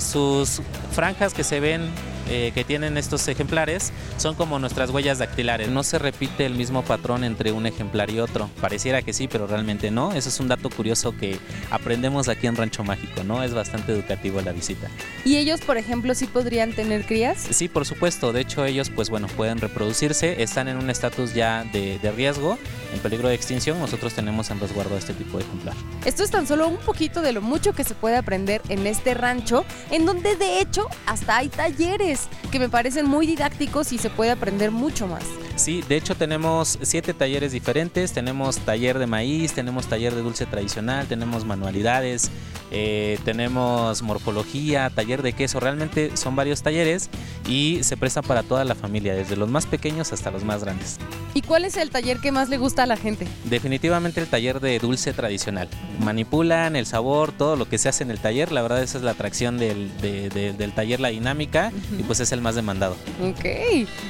sus 0.00 0.60
franjas 0.92 1.34
que 1.34 1.44
se 1.44 1.60
ven 1.60 1.88
eh, 2.28 2.52
que 2.54 2.64
tienen 2.64 2.96
estos 2.96 3.26
ejemplares 3.28 3.92
son 4.16 4.34
como 4.34 4.58
nuestras 4.58 4.90
huellas 4.90 5.18
dactilares. 5.18 5.68
No 5.68 5.82
se 5.82 5.98
repite 5.98 6.46
el 6.46 6.54
mismo 6.54 6.82
patrón 6.82 7.24
entre 7.24 7.52
un 7.52 7.66
ejemplar 7.66 8.10
y 8.10 8.20
otro. 8.20 8.48
Pareciera 8.60 9.02
que 9.02 9.12
sí, 9.12 9.28
pero 9.28 9.46
realmente 9.46 9.90
no. 9.90 10.12
Eso 10.12 10.28
es 10.28 10.40
un 10.40 10.48
dato 10.48 10.70
curioso 10.70 11.16
que 11.16 11.38
aprendemos 11.70 12.28
aquí 12.28 12.46
en 12.46 12.56
Rancho 12.56 12.84
Mágico, 12.84 13.24
¿no? 13.24 13.42
Es 13.42 13.54
bastante 13.54 13.92
educativo 13.92 14.40
la 14.40 14.52
visita. 14.52 14.88
¿Y 15.24 15.36
ellos, 15.36 15.60
por 15.60 15.76
ejemplo, 15.76 16.14
sí 16.14 16.26
podrían 16.26 16.72
tener 16.72 17.04
crías? 17.06 17.46
Sí, 17.50 17.68
por 17.68 17.84
supuesto. 17.84 18.32
De 18.32 18.40
hecho, 18.40 18.64
ellos, 18.64 18.90
pues 18.90 19.10
bueno, 19.10 19.26
pueden 19.28 19.58
reproducirse. 19.58 20.42
Están 20.42 20.68
en 20.68 20.76
un 20.76 20.90
estatus 20.90 21.34
ya 21.34 21.64
de, 21.72 21.98
de 21.98 22.12
riesgo, 22.12 22.58
en 22.92 23.00
peligro 23.00 23.28
de 23.28 23.34
extinción. 23.34 23.78
Nosotros 23.78 24.14
tenemos 24.14 24.50
en 24.50 24.60
resguardo 24.60 24.96
este 24.96 25.14
tipo 25.14 25.38
de 25.38 25.44
ejemplar. 25.44 25.74
Esto 26.04 26.22
es 26.22 26.30
tan 26.30 26.46
solo 26.46 26.68
un 26.68 26.78
poquito 26.78 27.22
de 27.22 27.32
lo 27.32 27.42
mucho 27.42 27.72
que 27.72 27.84
se 27.84 27.94
puede 27.94 28.16
aprender 28.16 28.62
en 28.68 28.86
este 28.86 29.14
rancho, 29.14 29.64
en 29.90 30.06
donde 30.06 30.36
de 30.36 30.60
hecho 30.60 30.88
hasta 31.06 31.38
hay 31.38 31.48
talleres 31.48 32.21
que 32.50 32.58
me 32.58 32.68
parecen 32.68 33.08
muy 33.08 33.26
didácticos 33.26 33.92
y 33.92 33.98
se 33.98 34.10
puede 34.10 34.30
aprender 34.30 34.70
mucho 34.70 35.06
más. 35.06 35.24
Sí, 35.56 35.82
de 35.86 35.96
hecho 35.96 36.14
tenemos 36.14 36.78
siete 36.82 37.14
talleres 37.14 37.52
diferentes. 37.52 38.12
Tenemos 38.12 38.58
taller 38.58 38.98
de 38.98 39.06
maíz, 39.06 39.52
tenemos 39.52 39.86
taller 39.86 40.14
de 40.14 40.22
dulce 40.22 40.46
tradicional, 40.46 41.06
tenemos 41.06 41.44
manualidades, 41.44 42.30
eh, 42.74 43.18
tenemos 43.24 44.02
morfología, 44.02 44.90
taller 44.90 45.22
de 45.22 45.32
queso. 45.34 45.60
Realmente 45.60 46.16
son 46.16 46.34
varios 46.34 46.62
talleres 46.62 47.10
y 47.48 47.80
se 47.82 47.96
prestan 47.96 48.24
para 48.24 48.42
toda 48.42 48.64
la 48.64 48.74
familia, 48.74 49.14
desde 49.14 49.36
los 49.36 49.48
más 49.48 49.66
pequeños 49.66 50.12
hasta 50.12 50.30
los 50.30 50.42
más 50.42 50.64
grandes. 50.64 50.98
¿Y 51.34 51.42
cuál 51.42 51.64
es 51.64 51.76
el 51.76 51.90
taller 51.90 52.18
que 52.18 52.32
más 52.32 52.48
le 52.48 52.58
gusta 52.58 52.82
a 52.82 52.86
la 52.86 52.96
gente? 52.96 53.26
Definitivamente 53.44 54.20
el 54.20 54.26
taller 54.26 54.60
de 54.60 54.78
dulce 54.78 55.12
tradicional. 55.12 55.68
Manipulan 56.00 56.76
el 56.76 56.84
sabor, 56.86 57.32
todo 57.32 57.56
lo 57.56 57.68
que 57.68 57.78
se 57.78 57.88
hace 57.88 58.02
en 58.04 58.10
el 58.10 58.18
taller. 58.18 58.52
La 58.52 58.62
verdad 58.62 58.82
esa 58.82 58.98
es 58.98 59.04
la 59.04 59.12
atracción 59.12 59.56
del, 59.58 59.90
de- 60.00 60.28
de- 60.30 60.52
del 60.52 60.72
taller, 60.72 61.00
la 61.00 61.08
dinámica, 61.08 61.72
y 61.98 62.02
pues 62.02 62.20
es 62.20 62.32
el 62.32 62.40
más 62.40 62.54
demandado. 62.54 62.96
Ok, 63.22 63.44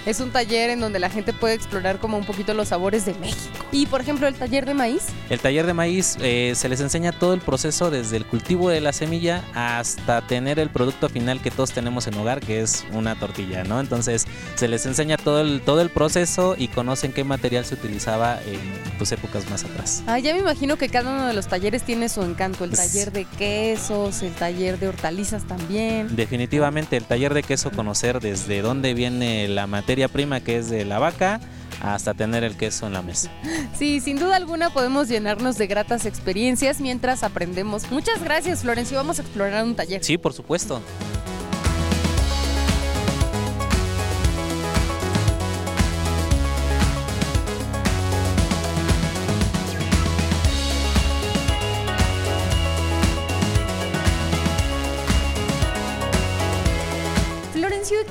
es 0.07 0.21
un 0.21 0.31
taller 0.31 0.71
en 0.71 0.81
donde 0.81 0.99
la 0.99 1.11
gente 1.11 1.33
puede 1.33 1.55
explorar 1.55 1.99
como 1.99 2.17
un 2.17 2.25
poquito 2.25 2.55
los 2.55 2.69
sabores 2.69 3.05
de 3.07 3.15
México. 3.15 3.41
Y 3.71 3.87
por 3.87 4.01
ejemplo, 4.01 4.27
el 4.27 4.35
taller 4.35 4.67
de 4.67 4.75
maíz. 4.75 5.03
El 5.31 5.41
taller 5.41 5.67
de 5.67 5.75
maíz 5.75 6.17
eh, 6.21 6.53
se 6.57 6.69
les 6.69 6.81
enseña 6.81 7.13
todo 7.13 7.35
el 7.35 7.41
proceso 7.41 7.91
desde 7.91 8.17
el 8.17 8.25
cultivo 8.27 8.52
de 8.53 8.81
la 8.81 8.93
semilla 8.93 9.43
hasta 9.55 10.21
tener 10.27 10.59
el 10.59 10.69
producto 10.71 11.09
final 11.09 11.41
que 11.41 11.51
todos 11.51 11.73
tenemos 11.73 12.07
en 12.07 12.15
hogar, 12.15 12.41
que 12.41 12.61
es 12.61 12.85
una 12.93 13.15
tortilla, 13.15 13.65
¿no? 13.65 13.81
Entonces 13.81 14.27
se 14.55 14.69
les 14.69 14.85
enseña 14.87 15.17
todo 15.17 15.41
el, 15.41 15.61
todo 15.63 15.81
el 15.81 15.91
proceso 15.91 16.55
y 16.59 16.69
conocen 16.69 17.13
qué 17.13 17.25
material 17.25 17.65
se 17.65 17.75
utilizaba 17.75 18.39
en 18.43 18.61
pues, 18.99 19.11
épocas 19.13 19.49
más 19.51 19.65
atrás. 19.65 20.03
Ah, 20.07 20.19
ya 20.19 20.35
me 20.35 20.41
imagino 20.41 20.77
que 20.77 20.89
cada 20.89 21.11
uno 21.11 21.27
de 21.27 21.33
los 21.35 21.47
talleres 21.49 21.83
tiene 21.83 22.09
su 22.09 22.23
encanto. 22.23 22.65
El 22.65 22.71
Sí. 22.77 22.77
taller 22.77 23.13
de 23.13 23.25
quesos, 23.25 24.23
el 24.23 24.33
taller 24.33 24.79
de 24.79 24.89
hortalizas 24.89 25.43
también. 25.45 26.15
Definitivamente 26.15 26.97
el 26.97 27.05
taller 27.05 27.35
de 27.35 27.43
queso 27.43 27.71
conocer 27.71 28.21
desde 28.21 28.63
dónde 28.63 28.95
viene 28.95 29.49
la 29.49 29.67
materia 29.67 30.09
prima 30.09 30.41
que 30.41 30.59
es 30.59 30.69
de 30.71 30.85
la 30.85 30.99
vaca 30.99 31.41
hasta 31.83 32.15
tener 32.15 32.45
el 32.45 32.57
queso 32.57 32.87
en 32.87 32.93
la 32.93 33.03
mesa. 33.03 33.31
Sí, 33.77 34.01
sin 34.01 34.19
duda 34.19 34.37
alguna 34.37 34.71
podemos 34.71 35.09
llenarnos 35.09 35.59
de 35.59 35.67
gratas 35.67 36.07
experiencias 36.07 36.81
mientras 36.81 37.25
aprendemos. 37.25 37.91
Muchas 37.91 38.23
gracias, 38.23 38.63
Florencio. 38.63 38.97
Vamos 38.97 39.19
a 39.19 39.23
explorar 39.23 39.65
un 39.65 39.75
taller. 39.75 40.05
Sí, 40.05 40.17
por 40.17 40.33
supuesto. 40.33 40.81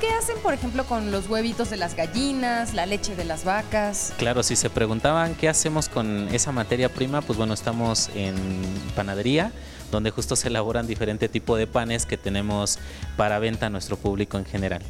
Qué 0.01 0.10
hacen, 0.10 0.36
por 0.41 0.53
ejemplo, 0.55 0.84
con 0.86 1.12
los 1.12 1.29
huevitos 1.29 1.70
de 1.70 1.77
las 1.77 1.96
gallinas, 1.96 2.74
la 2.74 2.88
leche 2.88 3.15
de 3.15 3.24
las 3.24 3.46
vacas? 3.46 4.13
Claro, 4.17 4.41
si 4.41 4.55
se 4.55 4.72
preguntaban 4.72 5.36
qué 5.36 5.48
hacemos 5.48 5.89
con 5.89 6.27
esa 6.34 6.51
materia 6.51 6.89
prima, 6.89 7.22
pues 7.22 7.38
bueno, 7.38 7.53
estamos 7.53 8.10
en 8.15 8.36
panadería, 8.96 9.51
donde 9.91 10.10
justo 10.10 10.36
se 10.36 10.48
elaboran 10.48 10.88
diferente 10.88 11.29
tipo 11.29 11.55
de 11.55 11.67
panes 11.67 12.08
que 12.08 12.17
tenemos 12.17 12.79
para 13.15 13.38
venta 13.38 13.67
a 13.67 13.70
nuestro 13.70 13.96
público 13.96 14.39
en 14.39 14.46
general. 14.46 14.81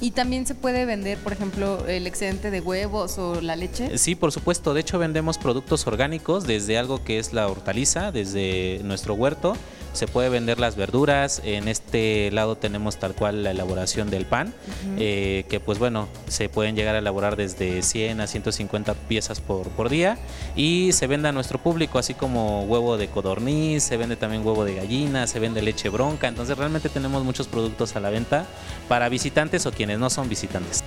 Y 0.00 0.12
también 0.12 0.46
se 0.46 0.54
puede 0.54 0.86
vender, 0.86 1.18
por 1.18 1.34
ejemplo, 1.34 1.86
el 1.86 2.06
excedente 2.06 2.50
de 2.50 2.60
huevos 2.60 3.18
o 3.18 3.42
la 3.42 3.56
leche. 3.56 3.98
Sí, 3.98 4.14
por 4.14 4.32
supuesto. 4.32 4.72
De 4.72 4.80
hecho, 4.80 4.98
vendemos 4.98 5.36
productos 5.36 5.86
orgánicos 5.86 6.46
desde 6.46 6.78
algo 6.78 7.04
que 7.04 7.18
es 7.18 7.34
la 7.34 7.48
hortaliza, 7.48 8.12
desde 8.12 8.80
nuestro 8.82 9.12
huerto. 9.12 9.56
Se 9.94 10.06
puede 10.06 10.28
vender 10.28 10.60
las 10.60 10.76
verduras. 10.76 11.40
En 11.44 11.68
este 11.68 12.30
lado 12.30 12.56
tenemos 12.56 12.98
tal 12.98 13.14
cual 13.14 13.42
la 13.42 13.52
elaboración 13.52 14.10
del 14.10 14.26
pan, 14.26 14.52
eh, 14.98 15.46
que 15.48 15.60
pues 15.60 15.78
bueno, 15.78 16.08
se 16.28 16.48
pueden 16.48 16.76
llegar 16.76 16.94
a 16.94 16.98
elaborar 16.98 17.36
desde 17.36 17.82
100 17.82 18.20
a 18.20 18.26
150 18.26 18.94
piezas 18.94 19.40
por, 19.40 19.68
por 19.70 19.88
día 19.88 20.18
y 20.54 20.92
se 20.92 21.06
vende 21.06 21.28
a 21.28 21.32
nuestro 21.32 21.58
público, 21.58 21.98
así 21.98 22.12
como 22.12 22.64
huevo 22.64 22.96
de 22.96 23.08
codorniz, 23.08 23.82
se 23.82 23.96
vende 23.96 24.16
también 24.16 24.46
huevo 24.46 24.64
de 24.64 24.74
gallina, 24.74 25.26
se 25.26 25.40
vende 25.40 25.62
leche 25.62 25.88
bronca. 25.88 26.28
Entonces 26.28 26.58
realmente 26.58 26.90
tenemos 26.90 27.24
muchos 27.24 27.46
productos 27.46 27.96
a 27.96 28.00
la 28.00 28.10
venta 28.10 28.46
para 28.88 29.08
visitantes 29.08 29.64
o 29.66 29.72
quienes 29.72 29.98
no 29.98 30.10
son 30.10 30.28
visitantes. 30.28 30.83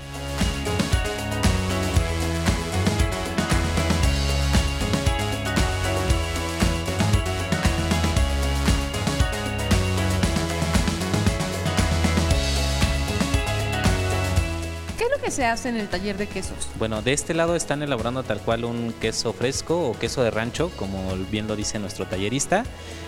Hace 15.48 15.70
en 15.70 15.77
el 15.77 15.88
taller 15.88 16.18
de 16.18 16.27
quesos? 16.27 16.68
Bueno, 16.77 17.01
de 17.01 17.13
este 17.13 17.34
lado 17.34 17.56
están 17.56 17.82
elaborando 17.84 18.24
tal 18.24 18.39
cual 18.42 18.66
un 18.66 18.94
queso 19.00 19.34
fresco 19.34 19.89
o 19.89 19.94
queso 19.98 20.24
de 20.24 20.32
rancho, 20.32 20.70
como 20.77 21.16
bien 21.32 21.48
lo 21.48 21.56
dice 21.56 21.80
nuestro 21.80 22.06
tallerista. 22.06 22.63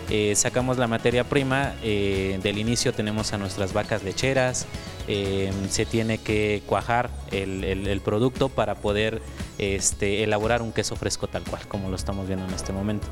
Eh, 0.10 0.34
sacamos 0.36 0.78
la 0.78 0.88
materia 0.88 1.24
prima, 1.24 1.74
eh, 1.84 2.40
del 2.42 2.58
inicio 2.58 2.94
tenemos 2.94 3.32
a 3.34 3.38
nuestras 3.38 3.74
vacas 3.74 4.04
lecheras, 4.04 4.66
eh, 5.08 5.52
se 5.70 5.86
tiene 5.86 6.18
que 6.18 6.64
cuajar 6.66 7.10
el, 7.32 7.64
el- 7.64 7.88
el 7.88 8.02
producto 8.02 8.50
para 8.50 8.76
poder 8.76 9.22
este, 9.58 10.24
elaborar 10.24 10.62
un 10.62 10.72
queso 10.72 10.96
fresco 10.96 11.28
tal 11.28 11.44
cual, 11.44 11.68
como 11.68 11.90
lo 11.90 11.96
estamos 11.96 12.28
viendo 12.28 12.46
en 12.48 12.54
este 12.54 12.74
momento. 12.74 13.08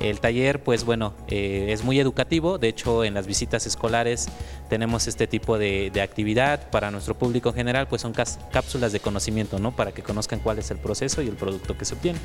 El 0.00 0.20
taller, 0.20 0.62
pues 0.62 0.84
bueno, 0.84 1.14
eh, 1.28 1.68
es 1.70 1.84
muy 1.84 2.00
educativo. 2.00 2.58
De 2.58 2.68
hecho, 2.68 3.04
en 3.04 3.14
las 3.14 3.26
visitas 3.26 3.66
escolares 3.66 4.28
tenemos 4.68 5.06
este 5.06 5.26
tipo 5.26 5.58
de, 5.58 5.90
de 5.92 6.00
actividad 6.00 6.70
para 6.70 6.90
nuestro 6.90 7.14
público 7.14 7.50
en 7.50 7.54
general, 7.54 7.86
pues 7.86 8.02
son 8.02 8.12
cápsulas 8.12 8.92
de 8.92 9.00
conocimiento, 9.00 9.58
¿no? 9.58 9.76
Para 9.76 9.92
que 9.92 10.02
conozcan 10.02 10.40
cuál 10.40 10.58
es 10.58 10.70
el 10.70 10.78
proceso 10.78 11.20
y 11.22 11.28
el 11.28 11.36
producto 11.36 11.76
que 11.76 11.84
se 11.84 11.94
obtiene. 11.94 12.18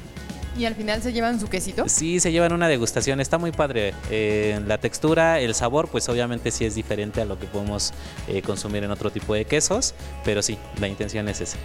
¿Y 0.58 0.64
al 0.66 0.76
final 0.76 1.02
se 1.02 1.12
llevan 1.12 1.40
su 1.40 1.48
quesito? 1.48 1.88
Sí, 1.90 2.20
se 2.22 2.32
llevan 2.32 2.54
una 2.54 2.70
degustación, 2.70 3.20
está 3.20 3.38
muy 3.38 3.52
padre. 3.52 3.94
Eh, 4.10 4.62
la 4.66 4.78
textura, 4.78 5.42
el 5.42 5.54
sabor, 5.54 5.90
pues 5.90 6.08
obviamente 6.08 6.50
sí 6.52 6.64
es 6.64 6.76
diferente 6.76 7.22
a 7.22 7.26
lo 7.26 7.38
que 7.38 7.46
podemos 7.46 7.94
eh, 8.30 8.42
consumir 8.42 8.84
en 8.84 8.92
otro 8.92 9.12
tipo 9.12 9.34
de 9.34 9.44
quesos, 9.44 9.94
pero 10.24 10.42
sí, 10.42 10.58
la 10.80 10.88
intención 10.88 11.28
es 11.28 11.42
esa. 11.42 11.58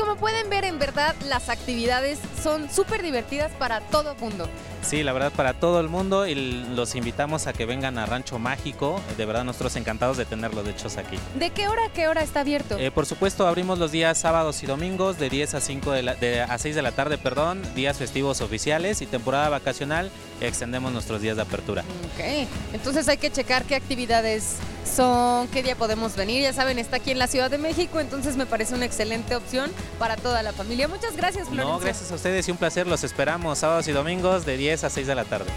Como 0.00 0.16
pueden 0.16 0.48
ver, 0.50 0.64
en 0.64 0.78
verdad 0.78 1.14
las 1.28 1.48
actividades 1.50 2.18
son 2.42 2.70
súper 2.70 3.02
divertidas 3.02 3.52
para 3.58 3.80
todo 3.80 4.14
mundo. 4.16 4.48
Sí, 4.82 5.02
la 5.02 5.12
verdad 5.12 5.30
para 5.30 5.52
todo 5.52 5.78
el 5.78 5.88
mundo 5.88 6.26
y 6.26 6.34
los 6.34 6.94
invitamos 6.94 7.46
a 7.46 7.52
que 7.52 7.66
vengan 7.66 7.98
a 7.98 8.06
Rancho 8.06 8.38
Mágico. 8.38 9.00
De 9.18 9.26
verdad 9.26 9.44
nosotros 9.44 9.76
encantados 9.76 10.16
de 10.16 10.24
tenerlos 10.24 10.64
de 10.64 10.70
hechos 10.70 10.96
aquí. 10.96 11.18
¿De 11.38 11.50
qué 11.50 11.68
hora 11.68 11.84
a 11.86 11.92
qué 11.92 12.08
hora 12.08 12.22
está 12.22 12.40
abierto? 12.40 12.78
Eh, 12.78 12.90
por 12.90 13.04
supuesto, 13.04 13.46
abrimos 13.46 13.78
los 13.78 13.92
días 13.92 14.16
sábados 14.18 14.62
y 14.62 14.66
domingos 14.66 15.18
de 15.18 15.28
10 15.28 15.54
a 15.54 15.60
5 15.60 15.92
de 15.92 16.02
la- 16.02 16.14
de- 16.14 16.40
a 16.40 16.56
6 16.56 16.74
de 16.74 16.82
la 16.82 16.92
tarde, 16.92 17.18
perdón, 17.18 17.62
días 17.74 17.98
festivos 17.98 18.40
oficiales 18.40 19.02
y 19.02 19.06
temporada 19.06 19.50
vacacional 19.50 20.10
extendemos 20.40 20.92
nuestros 20.92 21.20
días 21.20 21.36
de 21.36 21.42
apertura. 21.42 21.82
Ok, 22.14 22.48
entonces 22.72 23.06
hay 23.08 23.18
que 23.18 23.30
checar 23.30 23.64
qué 23.64 23.74
actividades 23.76 24.56
son, 24.84 25.48
qué 25.48 25.62
día 25.62 25.76
podemos 25.76 26.16
venir. 26.16 26.42
Ya 26.42 26.52
saben, 26.52 26.78
está 26.78 26.96
aquí 26.96 27.10
en 27.10 27.18
la 27.18 27.26
Ciudad 27.26 27.50
de 27.50 27.58
México, 27.58 28.00
entonces 28.00 28.36
me 28.36 28.46
parece 28.46 28.74
una 28.74 28.84
excelente 28.84 29.36
opción 29.36 29.70
para 29.98 30.16
toda 30.16 30.42
la 30.42 30.52
familia. 30.52 30.88
Muchas 30.88 31.16
gracias, 31.16 31.48
Florencia. 31.48 31.74
No, 31.74 31.80
gracias 31.80 32.10
a 32.10 32.14
ustedes 32.14 32.48
y 32.48 32.50
un 32.50 32.56
placer. 32.56 32.86
Los 32.86 33.04
esperamos 33.04 33.58
sábados 33.58 33.88
y 33.88 33.92
domingos 33.92 34.44
de 34.46 34.56
10 34.56 34.84
a 34.84 34.90
6 34.90 35.06
de 35.06 35.14
la 35.14 35.24
tarde. 35.24 35.50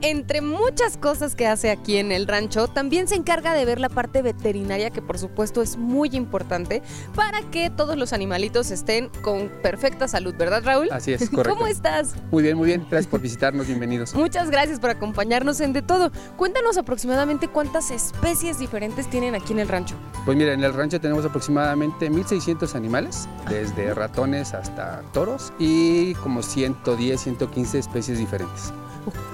Entre 0.00 0.40
muchas 0.40 0.96
cosas 0.96 1.34
que 1.34 1.46
hace 1.46 1.70
aquí 1.70 1.96
en 1.96 2.12
el 2.12 2.26
rancho, 2.26 2.68
también 2.68 3.08
se 3.08 3.14
encarga 3.14 3.54
de 3.54 3.64
ver 3.64 3.80
la 3.80 3.88
parte 3.88 4.22
veterinaria, 4.22 4.90
que 4.90 5.02
por 5.02 5.18
supuesto 5.18 5.62
es 5.62 5.76
muy 5.76 6.10
importante 6.12 6.82
para 7.14 7.42
que 7.50 7.70
todos 7.70 7.96
los 7.96 8.12
animalitos 8.12 8.70
estén 8.70 9.10
con 9.22 9.50
perfecta 9.62 10.08
salud, 10.08 10.34
¿verdad, 10.36 10.62
Raúl? 10.64 10.88
Así 10.90 11.12
es, 11.12 11.28
correcto. 11.30 11.58
¿Cómo 11.58 11.66
estás? 11.66 12.14
Muy 12.30 12.42
bien, 12.42 12.56
muy 12.56 12.66
bien. 12.66 12.86
Gracias 12.90 13.06
por 13.06 13.20
visitarnos, 13.20 13.66
bienvenidos. 13.66 14.14
Muchas 14.14 14.50
gracias 14.50 14.80
por 14.80 14.90
acompañarnos 14.90 15.60
en 15.60 15.72
De 15.72 15.82
Todo. 15.82 16.10
Cuéntanos 16.36 16.76
aproximadamente 16.78 17.48
cuántas 17.48 17.90
especies 17.90 18.58
diferentes 18.58 19.08
tienen 19.10 19.34
aquí 19.34 19.52
en 19.52 19.60
el 19.60 19.68
rancho. 19.68 19.94
Pues 20.24 20.36
mira, 20.36 20.52
en 20.52 20.62
el 20.62 20.72
rancho 20.72 21.00
tenemos 21.00 21.24
aproximadamente 21.24 22.08
1600 22.08 22.74
animales, 22.74 23.28
desde 23.48 23.94
ratones 23.94 24.54
hasta 24.54 25.02
toros 25.12 25.52
y 25.58 26.14
como 26.14 26.42
110, 26.42 27.20
115 27.20 27.78
especies 27.78 28.18
diferentes. 28.18 28.72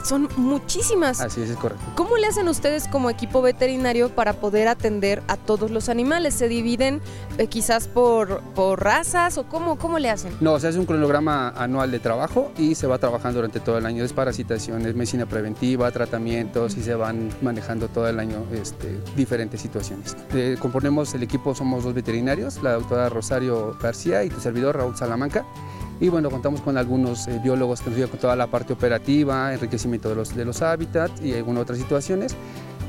Son 0.04 0.28
muchísimas. 0.36 1.20
Así 1.20 1.42
es, 1.42 1.50
es 1.50 1.56
correcto. 1.56 1.84
¿Cómo 1.94 2.16
le 2.16 2.26
hacen 2.26 2.48
ustedes 2.48 2.88
como 2.88 3.10
equipo 3.10 3.42
veterinario 3.42 4.10
para 4.10 4.34
poder 4.34 4.68
atender 4.68 5.22
a 5.28 5.36
todos 5.36 5.70
los 5.70 5.88
animales? 5.88 6.34
¿Se 6.34 6.48
dividen 6.48 7.00
eh, 7.36 7.46
quizás 7.46 7.88
por, 7.88 8.40
por 8.54 8.82
razas 8.82 9.38
o 9.38 9.44
cómo, 9.44 9.76
cómo 9.76 9.98
le 9.98 10.10
hacen? 10.10 10.32
No, 10.40 10.58
se 10.58 10.68
hace 10.68 10.78
un 10.78 10.86
cronograma 10.86 11.50
anual 11.50 11.90
de 11.90 11.98
trabajo 11.98 12.52
y 12.56 12.74
se 12.74 12.86
va 12.86 12.98
trabajando 12.98 13.38
durante 13.38 13.60
todo 13.60 13.78
el 13.78 13.86
año. 13.86 14.02
Desparasitaciones, 14.02 14.94
medicina 14.94 15.26
preventiva, 15.26 15.90
tratamientos 15.90 16.76
y 16.76 16.82
se 16.82 16.94
van 16.94 17.30
manejando 17.42 17.88
todo 17.88 18.08
el 18.08 18.18
año 18.18 18.44
este, 18.52 18.98
diferentes 19.16 19.60
situaciones. 19.60 20.16
Eh, 20.34 20.56
componemos 20.58 21.14
el 21.14 21.22
equipo, 21.22 21.54
somos 21.54 21.84
dos 21.84 21.94
veterinarios, 21.94 22.62
la 22.62 22.72
doctora 22.72 23.08
Rosario 23.08 23.76
García 23.80 24.24
y 24.24 24.30
tu 24.30 24.40
servidor 24.40 24.76
Raúl 24.76 24.96
Salamanca. 24.96 25.44
Y 26.00 26.08
bueno, 26.08 26.30
contamos 26.30 26.60
con 26.60 26.76
algunos 26.76 27.26
eh, 27.26 27.40
biólogos 27.42 27.80
que 27.80 27.90
nos 27.90 27.96
ayudan 27.96 28.10
con 28.10 28.20
toda 28.20 28.36
la 28.36 28.46
parte 28.46 28.72
operativa, 28.72 29.52
enriquecimiento 29.52 30.08
de 30.08 30.14
los, 30.14 30.34
de 30.34 30.44
los 30.44 30.62
hábitats 30.62 31.20
y 31.20 31.34
algunas 31.34 31.62
otras 31.62 31.78
situaciones. 31.78 32.36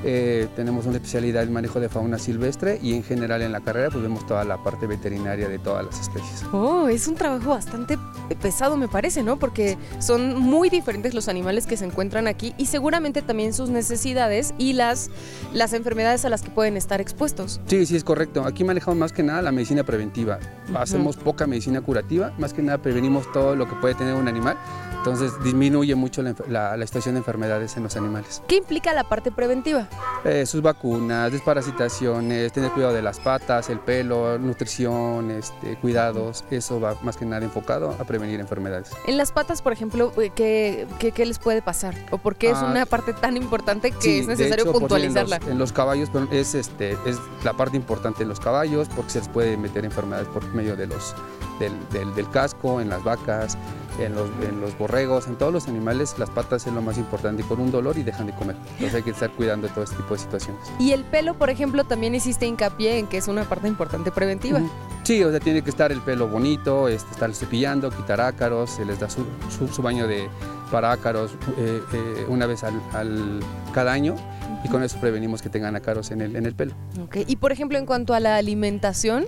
Eh, 0.03 0.47
tenemos 0.55 0.85
una 0.85 0.95
especialidad 0.95 1.43
en 1.43 1.51
manejo 1.51 1.79
de 1.79 1.89
fauna 1.89 2.17
silvestre 2.17 2.79
y 2.81 2.93
en 2.93 3.03
general 3.03 3.41
en 3.41 3.51
la 3.51 3.59
carrera 3.59 3.89
pues 3.89 4.01
vemos 4.01 4.25
toda 4.25 4.45
la 4.45 4.63
parte 4.63 4.87
veterinaria 4.87 5.49
de 5.49 5.59
todas 5.59 5.85
las 5.85 5.99
especies. 5.99 6.45
Oh, 6.53 6.87
es 6.87 7.07
un 7.07 7.15
trabajo 7.15 7.49
bastante 7.49 7.97
pesado 8.41 8.77
me 8.77 8.87
parece, 8.87 9.23
¿no? 9.23 9.37
Porque 9.37 9.77
son 9.99 10.39
muy 10.39 10.69
diferentes 10.69 11.13
los 11.13 11.27
animales 11.27 11.65
que 11.65 11.75
se 11.75 11.85
encuentran 11.85 12.27
aquí 12.27 12.53
y 12.57 12.67
seguramente 12.67 13.21
también 13.21 13.53
sus 13.53 13.69
necesidades 13.69 14.53
y 14.57 14.73
las, 14.73 15.09
las 15.53 15.73
enfermedades 15.73 16.23
a 16.23 16.29
las 16.29 16.43
que 16.43 16.49
pueden 16.49 16.77
estar 16.77 17.01
expuestos. 17.01 17.59
Sí, 17.65 17.85
sí, 17.85 17.95
es 17.95 18.03
correcto. 18.03 18.45
Aquí 18.45 18.63
manejamos 18.63 18.97
más 18.97 19.11
que 19.11 19.23
nada 19.23 19.41
la 19.41 19.51
medicina 19.51 19.83
preventiva. 19.83 20.39
Hacemos 20.75 21.17
poca 21.17 21.45
medicina 21.47 21.81
curativa, 21.81 22.33
más 22.37 22.53
que 22.53 22.61
nada 22.61 22.77
prevenimos 22.81 23.29
todo 23.33 23.55
lo 23.55 23.67
que 23.67 23.75
puede 23.75 23.95
tener 23.95 24.13
un 24.13 24.27
animal 24.27 24.57
entonces 24.99 25.31
disminuye 25.43 25.95
mucho 25.95 26.21
la, 26.21 26.77
situación 26.85 27.15
de 27.15 27.19
enfermedades 27.19 27.77
en 27.77 27.83
los 27.83 27.95
animales. 27.95 28.43
¿Qué 28.47 28.57
implica 28.57 28.93
la 28.93 29.05
parte 29.05 29.31
preventiva? 29.31 29.87
Eh, 30.25 30.45
sus 30.45 30.61
vacunas, 30.61 31.31
desparasitaciones, 31.31 32.51
tener 32.51 32.71
cuidado 32.71 32.93
de 32.93 33.01
las 33.01 33.19
patas, 33.19 33.69
el 33.69 33.79
pelo, 33.79 34.37
nutrición, 34.37 35.31
este, 35.31 35.77
cuidados, 35.77 36.43
eso 36.51 36.81
va 36.81 36.95
más 37.03 37.15
que 37.15 37.25
nada 37.25 37.45
enfocado 37.45 37.95
a 37.97 38.03
prevenir 38.03 38.41
enfermedades. 38.41 38.91
En 39.07 39.15
las 39.15 39.31
patas, 39.31 39.61
por 39.61 39.71
ejemplo, 39.71 40.11
eh, 40.17 40.29
¿qué, 40.35 41.11
qué, 41.13 41.25
les 41.25 41.39
puede 41.39 41.61
pasar? 41.61 41.95
¿O 42.11 42.17
por 42.17 42.35
qué 42.35 42.49
es 42.49 42.57
ah, 42.57 42.67
una 42.69 42.85
parte 42.85 43.13
tan 43.13 43.37
importante 43.37 43.91
que 43.91 44.19
es 44.19 44.27
necesario 44.27 44.71
puntualizarla? 44.73 45.39
En 45.47 45.57
los, 45.57 45.71
caballos 45.71 46.09
es, 46.31 46.53
este, 46.53 46.97
es 47.05 47.17
la 47.45 47.53
parte 47.53 47.77
importante 47.77 48.23
en 48.23 48.29
los 48.29 48.41
caballos 48.41 48.89
porque 48.93 49.11
se 49.11 49.19
les 49.19 49.29
puede 49.29 49.55
meter 49.55 49.85
enfermedades 49.85 50.27
por 50.27 50.43
medio 50.53 50.75
de 50.75 50.87
los, 50.87 51.15
del, 51.59 51.73
del 52.13 52.29
casco, 52.29 52.81
en 52.81 52.89
las 52.89 53.03
vacas, 53.05 53.57
en 53.99 54.15
los, 54.15 54.29
en 54.41 54.61
los 54.61 54.77
borregos, 54.77 55.27
en 55.27 55.35
todos 55.35 55.53
los 55.53 55.67
animales, 55.67 56.15
las 56.17 56.29
patas 56.29 56.65
es 56.67 56.73
lo 56.73 56.81
más 56.81 56.97
importante, 56.97 57.43
con 57.43 57.59
un 57.59 57.71
dolor 57.71 57.97
y 57.97 58.03
dejan 58.03 58.27
de 58.27 58.33
comer. 58.33 58.55
Entonces 58.73 58.95
hay 58.95 59.03
que 59.03 59.11
estar 59.11 59.31
cuidando 59.31 59.67
de 59.67 59.73
todo 59.73 59.83
este 59.83 59.95
tipo 59.95 60.13
de 60.13 60.19
situaciones. 60.19 60.61
Y 60.79 60.91
el 60.91 61.03
pelo, 61.03 61.35
por 61.35 61.49
ejemplo, 61.49 61.83
también 61.83 62.15
hiciste 62.15 62.45
hincapié 62.45 62.97
en 62.99 63.07
que 63.07 63.17
es 63.17 63.27
una 63.27 63.43
parte 63.43 63.67
importante 63.67 64.11
preventiva. 64.11 64.61
Sí, 65.03 65.23
o 65.23 65.31
sea, 65.31 65.39
tiene 65.39 65.61
que 65.61 65.69
estar 65.69 65.91
el 65.91 66.01
pelo 66.01 66.27
bonito, 66.27 66.87
este, 66.87 67.11
estar 67.11 67.33
cepillando, 67.33 67.89
quitar 67.89 68.21
ácaros, 68.21 68.71
se 68.71 68.85
les 68.85 68.99
da 68.99 69.09
su, 69.09 69.25
su, 69.71 69.81
baño 69.81 70.07
de, 70.07 70.29
para 70.71 70.91
ácaros 70.91 71.31
eh, 71.57 71.81
eh, 71.93 72.25
una 72.27 72.45
vez 72.45 72.63
al, 72.63 72.81
al, 72.93 73.39
cada 73.73 73.91
año 73.91 74.15
y 74.63 74.69
con 74.69 74.83
eso 74.83 74.99
prevenimos 74.99 75.41
que 75.41 75.49
tengan 75.49 75.75
ácaros 75.75 76.11
en 76.11 76.21
el, 76.21 76.35
en 76.35 76.45
el 76.45 76.53
pelo. 76.53 76.73
Okay. 77.05 77.23
Y 77.27 77.37
por 77.37 77.51
ejemplo, 77.51 77.77
en 77.77 77.85
cuanto 77.85 78.13
a 78.13 78.19
la 78.19 78.35
alimentación, 78.35 79.25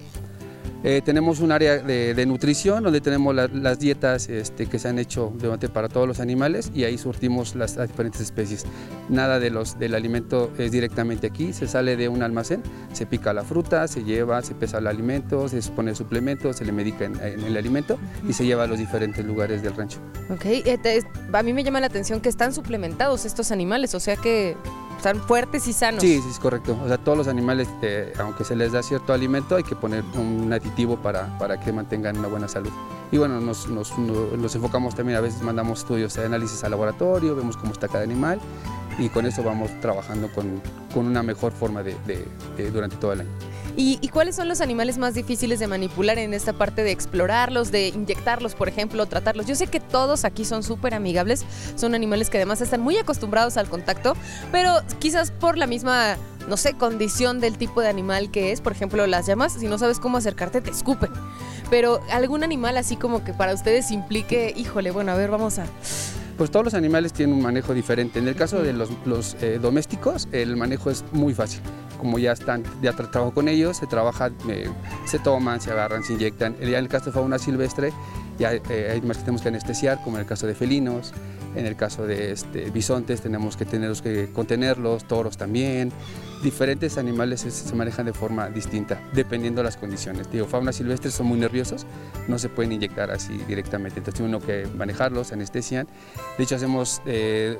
eh, 0.84 1.02
tenemos 1.04 1.39
un 1.41 1.52
área 1.52 1.78
de, 1.78 2.26
nutrición 2.26 2.84
donde 2.84 3.02
tenemos 3.02 3.36
las 3.36 3.80
dietas 3.80 4.30
este, 4.30 4.65
que 4.65 4.80
se 4.80 4.88
han 4.88 4.97
hecho 5.00 5.32
para 5.74 5.89
todos 5.89 6.08
los 6.08 6.19
animales 6.19 6.71
y 6.74 6.86
ahí 6.86 6.97
surtimos 6.97 7.56
las, 7.56 7.78
diferentes 7.78 8.21
especies. 8.21 8.65
Nada 9.10 9.39
de 9.39 9.52
los, 9.52 9.78
del 9.78 9.93
alimento 9.95 10.52
es 10.58 10.71
directamente 10.71 11.28
aquí, 11.28 11.54
se 11.54 11.67
sale 11.67 11.95
de 11.97 12.10
un 12.10 12.24
almacén, 12.24 12.63
se 12.93 13.06
pica 13.06 13.34
la 13.34 13.43
fruta, 13.43 13.88
se 13.88 14.04
lleva, 14.04 14.41
se 14.41 14.56
pesa 14.56 14.80
el 14.80 14.88
alimento, 14.88 15.47
se 15.47 15.62
pone 15.71 15.93
suplementos, 15.93 16.58
se 16.58 16.65
le 16.65 16.71
medica 16.71 17.06
en, 17.06 17.19
el 17.19 17.58
alimento 17.58 18.00
y 18.28 18.34
se 18.34 18.45
lleva 18.45 18.63
a 18.63 18.67
los 18.67 18.80
diferentes 18.80 19.24
lugares 19.24 19.62
del 19.62 19.76
rancho. 19.76 20.00
Ok, 20.30 20.45
eh, 20.45 21.04
a 21.32 21.43
mí 21.43 21.54
me 21.54 21.63
llama 21.63 21.80
la 21.80 21.88
atención 21.88 22.21
que 22.21 22.30
están 22.30 22.54
suplementados 22.54 23.26
estos 23.26 23.52
animales, 23.52 23.93
o 23.93 24.00
sea 24.00 24.15
que 24.15 24.56
están 25.02 25.20
fuertes 25.20 25.68
y 25.68 25.74
sanos. 25.74 26.00
Sí, 26.00 26.22
sí, 26.22 26.30
es 26.30 26.38
correcto. 26.38 26.78
O 26.84 26.88
sea, 26.88 27.00
todos 27.00 27.18
los 27.18 27.28
animales, 27.28 27.68
eh, 27.82 28.14
aunque 28.20 28.44
se 28.44 28.56
les 28.56 28.72
da 28.72 28.84
cierto 28.84 29.14
alimento, 29.14 29.56
hay 29.56 29.64
que 29.64 29.76
poner 29.76 30.04
un 30.14 30.54
aditivo 30.54 30.96
para, 30.98 31.40
para 31.40 31.60
que 31.60 31.74
mantengan 31.74 32.18
una 32.18 32.28
buena 32.28 32.48
salud. 32.48 32.70
Y 33.12 33.18
bueno, 33.18 33.42
nos, 33.42 33.68
nos, 33.68 33.98
nos, 33.98 34.56
enfocamos 34.56 34.94
también, 34.94 35.18
a 35.18 35.22
veces 35.22 35.42
mandamos 35.42 35.80
estudios 35.80 36.16
análisis 36.20 36.64
al 36.64 36.72
laboratorio, 36.72 37.36
vemos 37.36 37.58
cómo 37.58 37.74
está 37.74 37.88
cada 37.88 38.04
animal 38.04 38.40
y 39.00 39.10
con 39.10 39.26
eso 39.26 39.42
vamos 39.42 39.72
trabajando 39.82 40.32
con, 40.32 40.62
con 40.94 41.08
una 41.08 41.24
mejor 41.24 41.52
forma 41.52 41.82
de, 41.82 41.96
durante 42.72 42.96
todo 42.98 43.14
el 43.14 43.22
año. 43.22 43.32
¿Y, 43.77 44.10
cuáles 44.10 44.36
son 44.36 44.47
los 44.47 44.62
animales 44.62 44.97
más 44.97 45.13
difíciles 45.13 45.60
de 45.60 45.67
manipular 45.67 46.17
en 46.17 46.34
esta 46.34 46.53
parte 46.53 46.84
de 46.84 46.91
explorarlos, 46.91 47.71
de 47.71 47.88
inyectarlos, 47.88 48.53
por 48.55 48.67
ejemplo, 48.67 49.05
tratarlos? 49.05 49.45
Yo 49.45 49.55
sé 49.55 49.67
que 49.67 49.79
todos 49.79 50.25
aquí 50.25 50.45
son 50.45 50.63
súper 50.63 50.93
amigables, 50.93 51.45
son 51.75 51.95
animales 51.95 52.29
que 52.29 52.38
además 52.38 52.62
están 52.62 52.81
muy 52.81 52.97
acostumbrados 52.97 53.57
al 53.57 53.69
contacto, 53.69 54.15
pero 54.51 54.81
quizás 54.99 55.31
por 55.31 55.57
la 55.57 55.67
misma, 55.67 56.17
no 56.47 56.57
sé, 56.57 56.73
condición 56.73 57.39
del 57.39 57.57
tipo 57.57 57.81
de 57.81 57.88
animal 57.88 58.29
que 58.29 58.51
es, 58.51 58.62
por 58.62 58.73
ejemplo, 58.73 59.07
las 59.07 59.25
llamas, 59.25 59.53
si 59.53 59.67
no 59.67 59.77
sabes 59.77 59.99
cómo 59.99 60.17
acercarte, 60.17 60.62
te 60.62 60.71
escupen. 60.71 61.12
Pero 61.69 62.01
algún 62.12 62.43
animal 62.43 62.77
así 62.77 62.97
como 62.97 63.23
que 63.23 63.34
para 63.34 63.53
ustedes 63.53 63.91
implique, 63.91 64.53
híjole, 64.55 64.91
bueno, 64.91 65.13
a 65.13 65.15
ver, 65.15 65.31
vamos 65.31 65.60
a 65.60 65.65
pues 66.41 66.49
todos 66.49 66.65
los 66.65 66.73
animales 66.73 67.13
tienen 67.13 67.36
un 67.36 67.43
manejo 67.43 67.71
diferente. 67.71 68.17
En 68.17 68.27
el 68.27 68.36
caso 68.36 68.63
de 68.63 68.73
los, 68.73 69.38
eh, 69.41 69.60
domésticos, 69.62 70.27
el 70.31 70.57
manejo 70.57 70.89
es 70.89 71.03
muy 71.12 71.36
fácil. 71.36 71.62
Como 72.02 72.18
ya 72.18 72.32
están, 72.32 72.64
ya 72.82 72.94
trabajo 72.94 73.32
con 73.32 73.48
ellos, 73.48 73.78
se 73.78 73.86
trabaja, 73.86 74.32
eh, 74.50 74.68
se 75.06 75.20
toman, 75.20 75.62
se 75.62 75.70
agarran, 75.70 76.04
se 76.04 76.14
inyectan. 76.14 76.58
Ya 76.60 76.80
en 76.80 76.86
el 76.86 76.88
caso 76.88 77.06
de 77.06 77.12
fauna 77.12 77.38
silvestre, 77.38 77.94
ya 78.40 78.54
eh, 78.54 78.90
hay 78.92 79.02
más 79.02 79.18
que 79.18 79.24
tenemos 79.24 79.44
que 79.44 79.50
anestesiar, 79.50 80.04
como 80.04 80.18
en 80.18 80.22
el 80.22 80.28
caso 80.28 80.48
de 80.48 80.56
felinos, 80.56 81.14
en 81.56 81.68
el 81.68 81.76
caso 81.76 82.08
de 82.08 82.32
este, 82.32 82.72
bisontes 82.72 83.22
tenemos 83.22 83.56
que 83.56 83.66
tenerlos 83.66 84.02
que 84.02 84.32
contenerlos, 84.34 85.08
toros 85.08 85.38
también. 85.38 85.92
Diferentes 86.42 86.98
animales 86.98 87.42
se, 87.42 87.76
manejan 87.76 88.08
de 88.08 88.14
forma 88.14 88.50
distinta, 88.50 89.00
dependiendo 89.14 89.60
de 89.60 89.66
las 89.66 89.78
condiciones. 89.78 90.32
Digo, 90.32 90.48
fauna 90.48 90.74
silvestre 90.74 91.12
son 91.12 91.28
muy 91.28 91.40
nerviosos, 91.40 91.86
no 92.28 92.40
se 92.40 92.50
pueden 92.50 92.72
inyectar 92.72 93.12
así 93.12 93.38
directamente, 93.48 94.00
entonces 94.00 94.26
uno 94.26 94.40
que 94.40 94.66
manejarlos, 94.76 95.34
anestesian. 95.34 95.88
De 96.40 96.44
hecho, 96.44 96.56
hacemos 96.56 97.02
eh, 97.06 97.60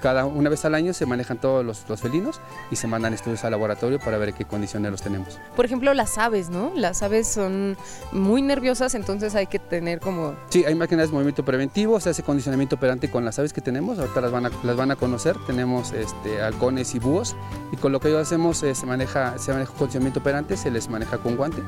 cada 0.00 0.24
una 0.26 0.50
vez 0.50 0.64
al 0.64 0.74
año 0.74 0.92
se 0.92 1.06
manejan 1.06 1.38
todos 1.38 1.64
los, 1.64 2.00
felinos 2.00 2.40
y 2.70 2.76
se 2.76 2.86
mandan 2.86 3.14
estudios 3.14 3.44
al 3.44 3.50
laboratorio 3.50 3.98
para 3.98 4.18
ver 4.18 4.34
qué 4.34 4.44
condiciones 4.44 4.90
los 4.90 5.02
tenemos. 5.02 5.38
Por 5.56 5.64
ejemplo, 5.64 5.92
las 5.94 6.18
aves, 6.18 6.50
¿no? 6.50 6.72
Las 6.74 7.02
aves 7.02 7.26
son 7.26 7.76
muy 8.12 8.42
nerviosas, 8.42 8.94
entonces 8.94 9.34
hay 9.34 9.46
que 9.46 9.58
tener 9.58 10.00
como... 10.00 10.34
Sí, 10.50 10.64
hay 10.64 10.74
máquinas 10.74 11.08
de 11.08 11.14
movimiento 11.14 11.44
preventivo, 11.44 11.98
se 12.00 12.10
hace 12.10 12.22
condicionamiento 12.22 12.76
operante 12.76 13.10
con 13.10 13.24
las 13.24 13.38
aves 13.38 13.52
que 13.52 13.60
tenemos, 13.60 13.98
ahorita 13.98 14.20
las 14.20 14.30
van 14.30 14.46
a, 14.46 14.50
las 14.62 14.76
van 14.76 14.90
a 14.90 14.96
conocer, 14.96 15.36
tenemos 15.46 15.92
este, 15.92 16.40
halcones 16.40 16.94
y 16.94 16.98
búhos 16.98 17.36
y 17.72 17.76
con 17.76 17.92
lo 17.92 18.00
que 18.00 18.10
yo 18.10 18.18
hacemos 18.18 18.58
se 18.58 18.74
maneja 18.86 19.38
se 19.38 19.52
maneja 19.52 19.72
condicionamiento 19.72 20.20
operante, 20.20 20.56
se 20.56 20.70
les 20.70 20.88
maneja 20.88 21.18
con 21.18 21.36
guante, 21.36 21.62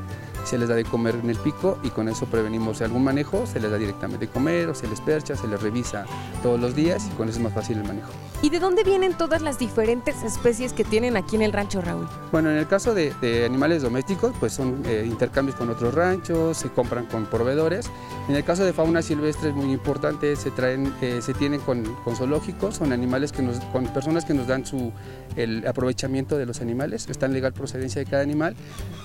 se 0.45 0.57
les 0.57 0.69
da 0.69 0.75
de 0.75 0.83
comer 0.83 1.15
en 1.15 1.29
el 1.29 1.37
pico 1.37 1.77
y 1.83 1.89
con 1.89 2.09
eso 2.09 2.25
prevenimos 2.25 2.81
algún 2.81 3.03
manejo, 3.03 3.45
se 3.45 3.59
les 3.59 3.71
da 3.71 3.77
directamente 3.77 4.25
de 4.25 4.31
comer 4.31 4.69
o 4.69 4.75
se 4.75 4.87
les 4.87 5.01
percha, 5.01 5.35
se 5.35 5.47
les 5.47 5.61
revisa 5.61 6.05
todos 6.41 6.59
los 6.59 6.75
días 6.75 7.07
y 7.11 7.15
con 7.15 7.29
eso 7.29 7.37
es 7.37 7.43
más 7.43 7.53
fácil 7.53 7.77
el 7.77 7.83
manejo. 7.83 8.09
¿Y 8.43 8.49
de 8.49 8.59
dónde 8.59 8.83
vienen 8.83 9.13
todas 9.13 9.43
las 9.43 9.59
diferentes 9.59 10.23
especies 10.23 10.73
que 10.73 10.83
tienen 10.83 11.15
aquí 11.15 11.35
en 11.35 11.43
el 11.43 11.53
rancho 11.53 11.79
Raúl? 11.79 12.07
Bueno, 12.31 12.49
en 12.49 12.57
el 12.57 12.67
caso 12.67 12.95
de, 12.95 13.13
animales 13.45 13.83
domésticos, 13.83 14.33
pues 14.39 14.53
son 14.53 14.81
eh, 14.87 15.05
intercambios 15.05 15.55
con 15.55 15.69
otros 15.69 15.93
ranchos, 15.93 16.57
se 16.57 16.69
compran 16.69 17.05
con 17.05 17.27
proveedores. 17.27 17.89
En 18.27 18.35
el 18.35 18.43
caso 18.43 18.65
de 18.65 18.73
fauna 18.73 19.03
silvestre 19.03 19.49
es 19.49 19.55
muy 19.55 19.71
importante, 19.71 20.35
se 20.35 20.49
traen, 20.49 20.91
eh, 21.01 21.19
se 21.21 21.35
tienen 21.35 21.61
con, 21.61 21.85
zoológicos, 22.15 22.77
son 22.77 22.93
animales 22.93 23.31
que 23.31 23.43
nos, 23.43 23.59
con 23.65 23.85
personas 23.93 24.25
que 24.25 24.33
nos 24.33 24.47
dan 24.47 24.65
su 24.65 24.91
el 25.35 25.65
aprovechamiento 25.67 26.37
de 26.37 26.47
los 26.47 26.61
animales, 26.61 27.07
está 27.09 27.27
en 27.27 27.33
legal 27.33 27.53
procedencia 27.53 28.03
de 28.03 28.09
cada 28.09 28.23
animal. 28.23 28.55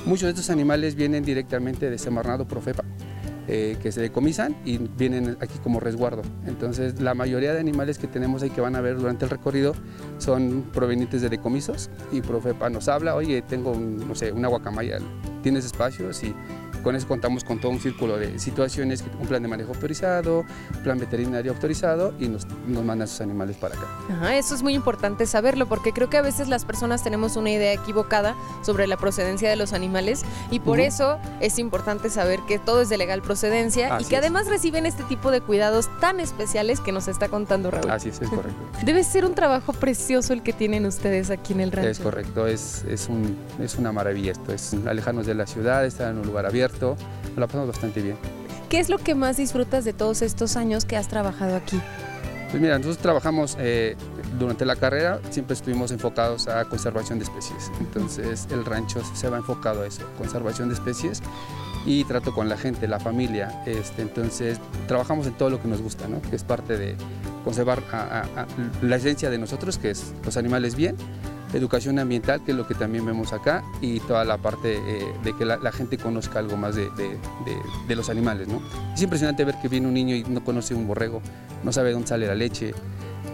Muchos 0.07 0.23
de 0.23 0.31
estos 0.31 0.49
animales 0.49 0.95
vienen 0.95 1.25
directamente 1.25 1.91
de 1.91 1.99
Semarnado 1.99 2.47
Profepa 2.47 2.85
eh, 3.49 3.77
que 3.83 3.93
se 3.93 4.01
decomisan 4.01 4.57
y 4.65 4.79
vienen 4.79 5.37
aquí 5.41 5.59
como 5.63 5.81
resguardo. 5.81 6.23
Entonces, 6.47 7.01
la 7.01 7.15
mayoría 7.15 7.53
de 7.53 7.61
animales 7.61 7.99
que 7.99 8.07
tenemos 8.07 8.43
ahí 8.43 8.51
que 8.51 8.61
van 8.61 8.77
a 8.77 8.81
ver 8.81 8.97
durante 8.97 9.25
el 9.25 9.31
recorrido 9.31 9.75
son 10.19 10.65
provenientes 10.73 11.23
de 11.23 11.29
decomisos 11.29 11.91
y 12.13 12.21
Profepa 12.21 12.69
nos 12.71 12.89
habla, 12.89 13.15
oye, 13.15 13.43
tengo, 13.43 13.73
un, 13.73 14.09
no 14.09 14.15
sé, 14.15 14.33
una 14.33 14.49
guacamaya, 14.49 14.99
¿tienes 15.43 15.65
espacio? 15.65 16.13
Sí 16.13 16.35
con 16.87 16.94
eso 16.94 17.09
contamos 17.09 17.42
con 17.42 17.59
todo 17.59 17.72
un 17.72 17.81
círculo 17.81 18.16
de 18.16 18.38
situaciones, 18.38 19.03
un 19.20 19.27
plan 19.27 19.42
de 19.42 19.49
manejo 19.49 19.72
autorizado, 19.72 20.44
plan 20.85 21.01
veterinario 21.01 21.51
autorizado 21.51 22.14
y 22.16 22.29
nos, 22.29 22.46
nos 22.68 22.85
mandan 22.85 23.09
sus 23.09 23.22
animales 23.22 23.57
para 23.57 23.75
acá. 23.75 23.88
Ajá, 24.09 24.37
eso 24.37 24.55
es 24.55 24.62
muy 24.62 24.72
importante 24.75 25.27
saberlo 25.27 25.66
porque 25.66 25.92
creo 25.92 26.09
que 26.09 26.16
a 26.16 26.22
veces 26.22 26.46
las 26.46 26.64
personas 26.64 27.03
tenemos 27.03 27.35
una 27.35 27.51
idea 27.51 27.72
equivocada 27.72 28.37
sobre 28.62 28.87
la 28.87 28.96
procedencia 28.96 29.51
de 29.51 29.57
los 29.57 29.72
animales 29.72 30.22
y 30.53 30.61
por 30.61 30.79
eso 30.79 31.18
es 31.40 31.59
importante 31.59 32.09
saber 32.09 32.38
que 32.46 32.61
todo 32.61 32.83
es 32.83 32.88
de 32.88 32.99
legal 32.99 33.20
procedencia 33.20 34.01
y 34.01 34.05
que 34.05 34.14
es. 34.14 34.20
además 34.20 34.46
reciben 34.46 34.87
este 34.87 35.03
tipo 35.03 35.33
de 35.33 35.40
cuidados 35.40 35.88
tan 36.01 36.20
especiales 36.20 36.79
que 36.79 36.92
nos 36.92 37.09
está 37.09 37.29
contando 37.29 37.72
Raúl. 37.72 37.90
Así 37.90 38.11
es, 38.11 38.22
es 38.22 38.29
correcto. 38.29 38.62
Debe 38.85 39.03
ser 39.03 39.25
un 39.25 39.35
trabajo 39.35 39.72
precioso 39.72 40.33
el 40.33 40.44
que 40.44 40.53
tienen 40.53 40.87
ustedes 40.87 41.31
aquí 41.31 41.53
en 41.53 41.62
el 41.62 41.72
rancho. 41.72 41.90
Es 41.90 41.99
correcto, 41.99 42.46
es, 42.46 42.85
es, 42.88 43.09
un, 43.09 43.37
es 43.61 43.75
una 43.75 43.90
maravilla 43.90 44.31
esto, 44.31 44.53
es 44.53 44.72
alejarnos 44.87 45.27
de 45.27 45.35
la 45.35 45.49
ciudad, 45.49 45.85
estar 45.85 46.12
en 46.12 46.18
un 46.18 46.27
lugar 46.27 46.46
abierto, 46.46 46.76
nos 46.81 47.37
la 47.37 47.47
pasamos 47.47 47.69
bastante 47.69 48.03
bien. 48.03 48.17
¿Qué 48.69 48.79
es 48.81 48.89
lo 48.89 48.99
que 48.99 49.15
más 49.15 49.37
disfrutas 49.37 49.85
de 49.85 49.93
todos 49.93 50.23
estos 50.23 50.57
años 50.57 50.85
que 50.85 50.97
has 50.97 51.09
trabajado 51.09 51.55
aquí? 51.57 51.81
Pues 52.51 52.61
mira, 52.62 52.77
nosotros 52.79 52.99
trabajamos 52.99 53.57
eh, 53.59 53.97
durante 54.39 54.65
la 54.65 54.77
carrera, 54.77 55.21
siempre 55.31 55.55
estuvimos 55.55 55.91
enfocados 55.91 56.47
a 56.49 56.65
conservación 56.65 57.19
de 57.19 57.25
especies, 57.25 57.71
entonces 57.81 58.47
el 58.51 58.65
rancho 58.65 59.03
se 59.15 59.29
va 59.29 59.37
enfocado 59.39 59.83
a 59.83 59.87
eso, 59.87 60.03
conservación 60.17 60.69
de 60.69 60.75
especies 60.75 61.23
y 61.85 62.05
trato 62.05 62.33
con 62.35 62.49
la 62.49 62.57
gente, 62.57 62.87
la 62.89 62.99
familia, 63.01 63.62
este, 63.67 64.03
entonces 64.03 64.59
trabajamos 64.89 65.27
en 65.27 65.35
todo 65.35 65.51
lo 65.51 65.61
que 65.61 65.69
nos 65.69 65.81
gusta, 65.83 66.07
¿no? 66.09 66.21
que 66.23 66.35
es 66.37 66.45
parte 66.45 66.77
de 66.79 66.97
conservar 67.45 67.83
a- 67.93 67.97
a- 68.37 68.43
a 68.43 68.47
la 68.83 68.97
esencia 68.97 69.29
de 69.31 69.39
nosotros, 69.39 69.79
que 69.79 69.91
es 69.91 70.12
los 70.25 70.37
animales 70.37 70.75
bien, 70.77 70.97
educación 71.55 71.99
ambiental, 71.99 72.43
que 72.45 72.51
es 72.53 72.57
lo 72.57 72.67
que 72.67 72.75
también 72.75 73.07
vemos 73.07 73.33
acá, 73.33 73.63
y 73.81 74.01
toda 74.01 74.25
la 74.25 74.39
parte 74.39 74.79
eh, 74.87 75.05
de 75.25 75.33
que 75.37 75.45
la, 75.45 75.73
gente 75.73 75.97
conozca 75.99 76.39
algo 76.39 76.57
más 76.57 76.75
de- 76.77 76.91
de 77.89 77.97
los 77.97 78.09
animales. 78.11 78.49
¿no? 78.49 78.61
Es 78.95 79.03
impresionante 79.03 79.45
ver 79.45 79.57
que 79.61 79.69
viene 79.69 79.87
un 79.87 79.95
niño 79.95 80.15
y 80.15 80.25
no 80.25 80.43
conoce 80.45 80.75
un 80.75 80.87
borrego, 80.87 81.21
no 81.63 81.73
sabe 81.73 81.93
dónde 81.93 82.09
sale 82.09 82.27
la 82.27 82.35
leche. 82.35 82.75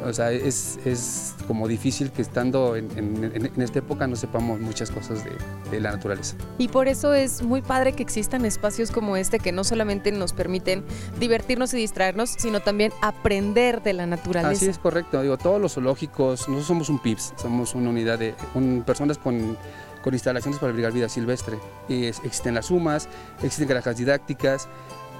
O 0.04 0.12
sea, 0.12 0.30
es, 0.32 0.78
es 0.84 1.34
como 1.46 1.68
difícil 1.68 2.10
que 2.10 2.22
estando 2.22 2.76
en, 2.76 2.88
en- 2.96 3.32
en- 3.54 3.62
esta 3.62 3.78
época 3.78 4.06
no 4.06 4.16
sepamos 4.16 4.60
muchas 4.60 4.90
cosas 4.90 5.24
de, 5.24 5.30
de 5.70 5.80
la 5.80 5.92
naturaleza. 5.92 6.36
Y 6.58 6.68
por 6.68 6.88
eso 6.88 7.12
es 7.14 7.42
muy 7.42 7.62
padre 7.62 7.92
que 7.92 8.02
existan 8.02 8.44
espacios 8.44 8.90
como 8.90 9.16
este 9.16 9.38
que 9.38 9.52
no 9.52 9.64
solamente 9.64 10.12
nos 10.12 10.32
permiten 10.32 10.84
divertirnos 11.20 11.72
y 11.74 11.76
distraernos, 11.78 12.30
sino 12.38 12.60
también 12.60 12.92
aprender 13.02 13.82
de 13.82 13.92
la 13.92 14.06
naturaleza. 14.06 14.50
Así 14.52 14.66
es 14.68 14.78
correcto, 14.78 15.22
digo, 15.22 15.38
todos 15.38 15.60
los 15.60 15.74
zoológicos, 15.74 16.40
nosotros 16.48 16.66
somos 16.66 16.88
un 16.88 16.98
PIPS, 17.00 17.34
somos 17.36 17.74
una 17.74 17.90
unidad 17.90 18.18
de 18.18 18.34
un- 18.54 18.82
personas 18.86 19.18
con, 19.18 19.56
con 20.02 20.14
instalaciones 20.14 20.58
para 20.58 20.70
abrigar 20.70 20.92
vida 20.92 21.08
silvestre. 21.08 21.58
Y 21.88 22.06
es- 22.06 22.18
existen 22.24 22.54
las 22.54 22.66
sumas, 22.66 23.08
existen 23.42 23.68
granjas 23.68 23.96
didácticas. 23.96 24.68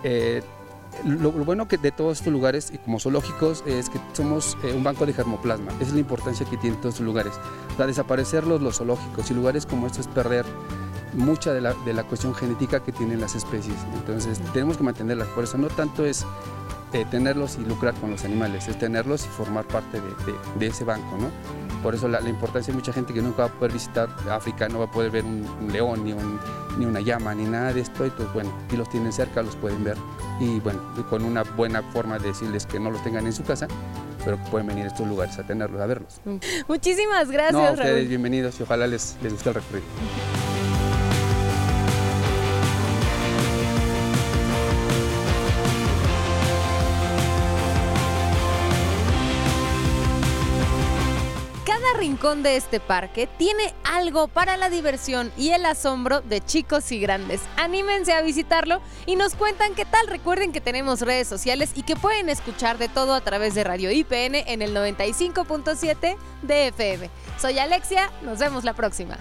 eh, 0.05 0.43
lo, 1.05 1.33
bueno 1.33 1.69
que 1.69 1.79
de 1.79 1.91
todos 1.91 2.19
estos 2.19 2.33
lugares, 2.33 2.71
y 2.73 2.79
como 2.79 3.01
zoológicos, 3.01 3.63
es 3.67 3.89
que 3.89 4.01
somos 4.13 4.57
eh, 4.63 4.73
un 4.73 4.85
banco 4.85 5.07
de 5.07 5.13
germoplasma. 5.13 5.73
Esa 5.73 5.83
es 5.83 5.93
la 5.95 6.01
importancia 6.01 6.47
que 6.47 6.57
tienen 6.57 6.81
todos 6.81 6.95
estos 6.95 7.07
lugares. 7.07 7.33
O 7.73 7.77
sea, 7.77 7.87
desaparecer 7.87 8.47
los, 8.47 8.61
los 8.61 8.79
zoológicos 8.79 9.31
y 9.31 9.35
lugares 9.35 9.67
como 9.67 9.87
estos 9.87 10.07
es 10.07 10.13
perder 10.13 10.45
mucha 11.15 11.53
de 11.53 11.61
la, 11.61 11.75
de 11.85 11.93
la 11.93 12.05
cuestión 12.05 12.35
genética 12.35 12.81
que 12.81 12.93
tienen 12.93 13.21
las 13.21 13.35
especies. 13.35 13.77
Entonces 13.95 14.41
tenemos 14.53 14.77
que 14.77 14.85
mantenerlas. 14.85 15.29
Por 15.29 15.45
eso 15.45 15.59
no 15.59 15.69
tanto 15.69 16.05
es 16.05 16.25
eh, 16.93 17.05
tenerlos 17.11 17.57
y 17.61 17.65
lucrar 17.65 17.95
con 17.95 18.11
los 18.11 18.25
animales, 18.25 18.69
es 18.69 18.79
tenerlos 18.79 19.25
y 19.25 19.29
formar 19.29 19.65
parte 19.67 20.01
de, 20.01 20.09
de- 20.09 20.39
de 20.59 20.67
ese 20.67 20.85
banco, 20.85 21.17
¿no? 21.19 21.29
Por 21.83 21.95
eso 21.97 22.07
la, 22.07 22.21
la 22.21 22.29
importancia 22.29 22.73
de 22.73 22.79
mucha 22.79 22.93
gente 22.93 23.13
que 23.13 23.21
nunca 23.23 23.39
va 23.43 23.49
a 23.49 23.53
poder 23.53 23.73
visitar 23.73 24.09
África, 24.31 24.69
no 24.69 24.79
va 24.79 24.85
a 24.85 24.91
poder 24.91 25.11
ver 25.11 25.25
un, 25.25 25.45
un 25.61 25.73
león, 25.73 26.05
ni, 26.05 26.13
un- 26.13 26.39
ni 26.79 26.87
una 26.87 27.01
llama, 27.01 27.35
ni 27.35 27.45
nada 27.45 27.73
de 27.73 27.81
esto, 27.81 28.07
y 28.07 28.11
pues 28.11 28.33
bueno, 28.33 28.53
aquí 28.67 28.77
los 28.77 28.89
tienen 28.91 29.13
cerca, 29.13 29.43
los 29.43 29.57
pueden 29.57 29.83
ver, 29.83 29.97
y 30.41 30.61
bueno, 30.61 30.81
y 30.99 31.03
con 31.03 31.25
una 31.25 31.43
buena 31.43 31.83
forma 31.83 32.19
de 32.19 32.29
decirles 32.29 32.67
que 32.67 32.79
no 32.79 32.91
los 32.91 33.03
tengan 33.03 33.27
en 33.27 33.33
su 33.33 33.43
casa, 33.43 33.67
pero 34.25 34.37
pueden 34.51 34.69
venir 34.69 34.85
a 34.85 34.89
estos 34.89 35.07
lugares 35.09 35.37
a 35.39 35.43
tenerlos, 35.47 35.81
a 35.81 35.87
verlos. 35.87 36.21
Muchísimas 36.69 37.31
gracias, 37.31 37.53
no, 37.55 37.73
ustedes 37.73 37.97
Raúl. 37.97 38.09
bienvenidos 38.09 38.61
y 38.61 38.63
ojalá 38.63 38.87
les, 38.87 39.17
les 39.23 39.33
guste 39.33 39.49
el 39.49 39.55
recorrido. 39.57 39.87
Rincón 52.23 52.45
de 52.45 52.55
este 52.55 52.79
parque 52.79 53.29
tiene 53.37 53.75
algo 53.83 54.29
para 54.29 54.57
la 54.57 54.71
diversión 54.71 55.33
y 55.37 55.51
el 55.51 55.67
asombro 55.67 56.21
de 56.21 56.41
chicos 56.41 56.93
y 56.93 57.01
grandes. 57.01 57.41
Anímense 57.57 58.13
a 58.13 58.23
visitarlo 58.23 58.81
y 59.07 59.17
nos 59.17 59.35
cuentan 59.35 59.75
qué 59.75 59.85
tal. 59.85 60.07
Recuerden 60.07 60.53
que 60.53 60.61
tenemos 60.61 61.01
redes 61.01 61.27
sociales 61.27 61.73
y 61.75 61.83
que 61.83 61.97
pueden 61.97 62.29
escuchar 62.29 62.79
de 62.79 62.89
todo 62.89 63.15
a 63.15 63.23
través 63.23 63.57
de 63.57 63.65
Radio 63.65 63.91
IPN 63.91 64.37
en 64.37 64.63
el 64.63 64.73
95.7 64.73 66.17
de 66.43 66.69
FM. 66.69 67.11
Soy 67.41 67.59
Alexia, 67.59 68.09
nos 68.23 68.39
vemos 68.39 68.63
la 68.63 68.75
próxima. 68.75 69.19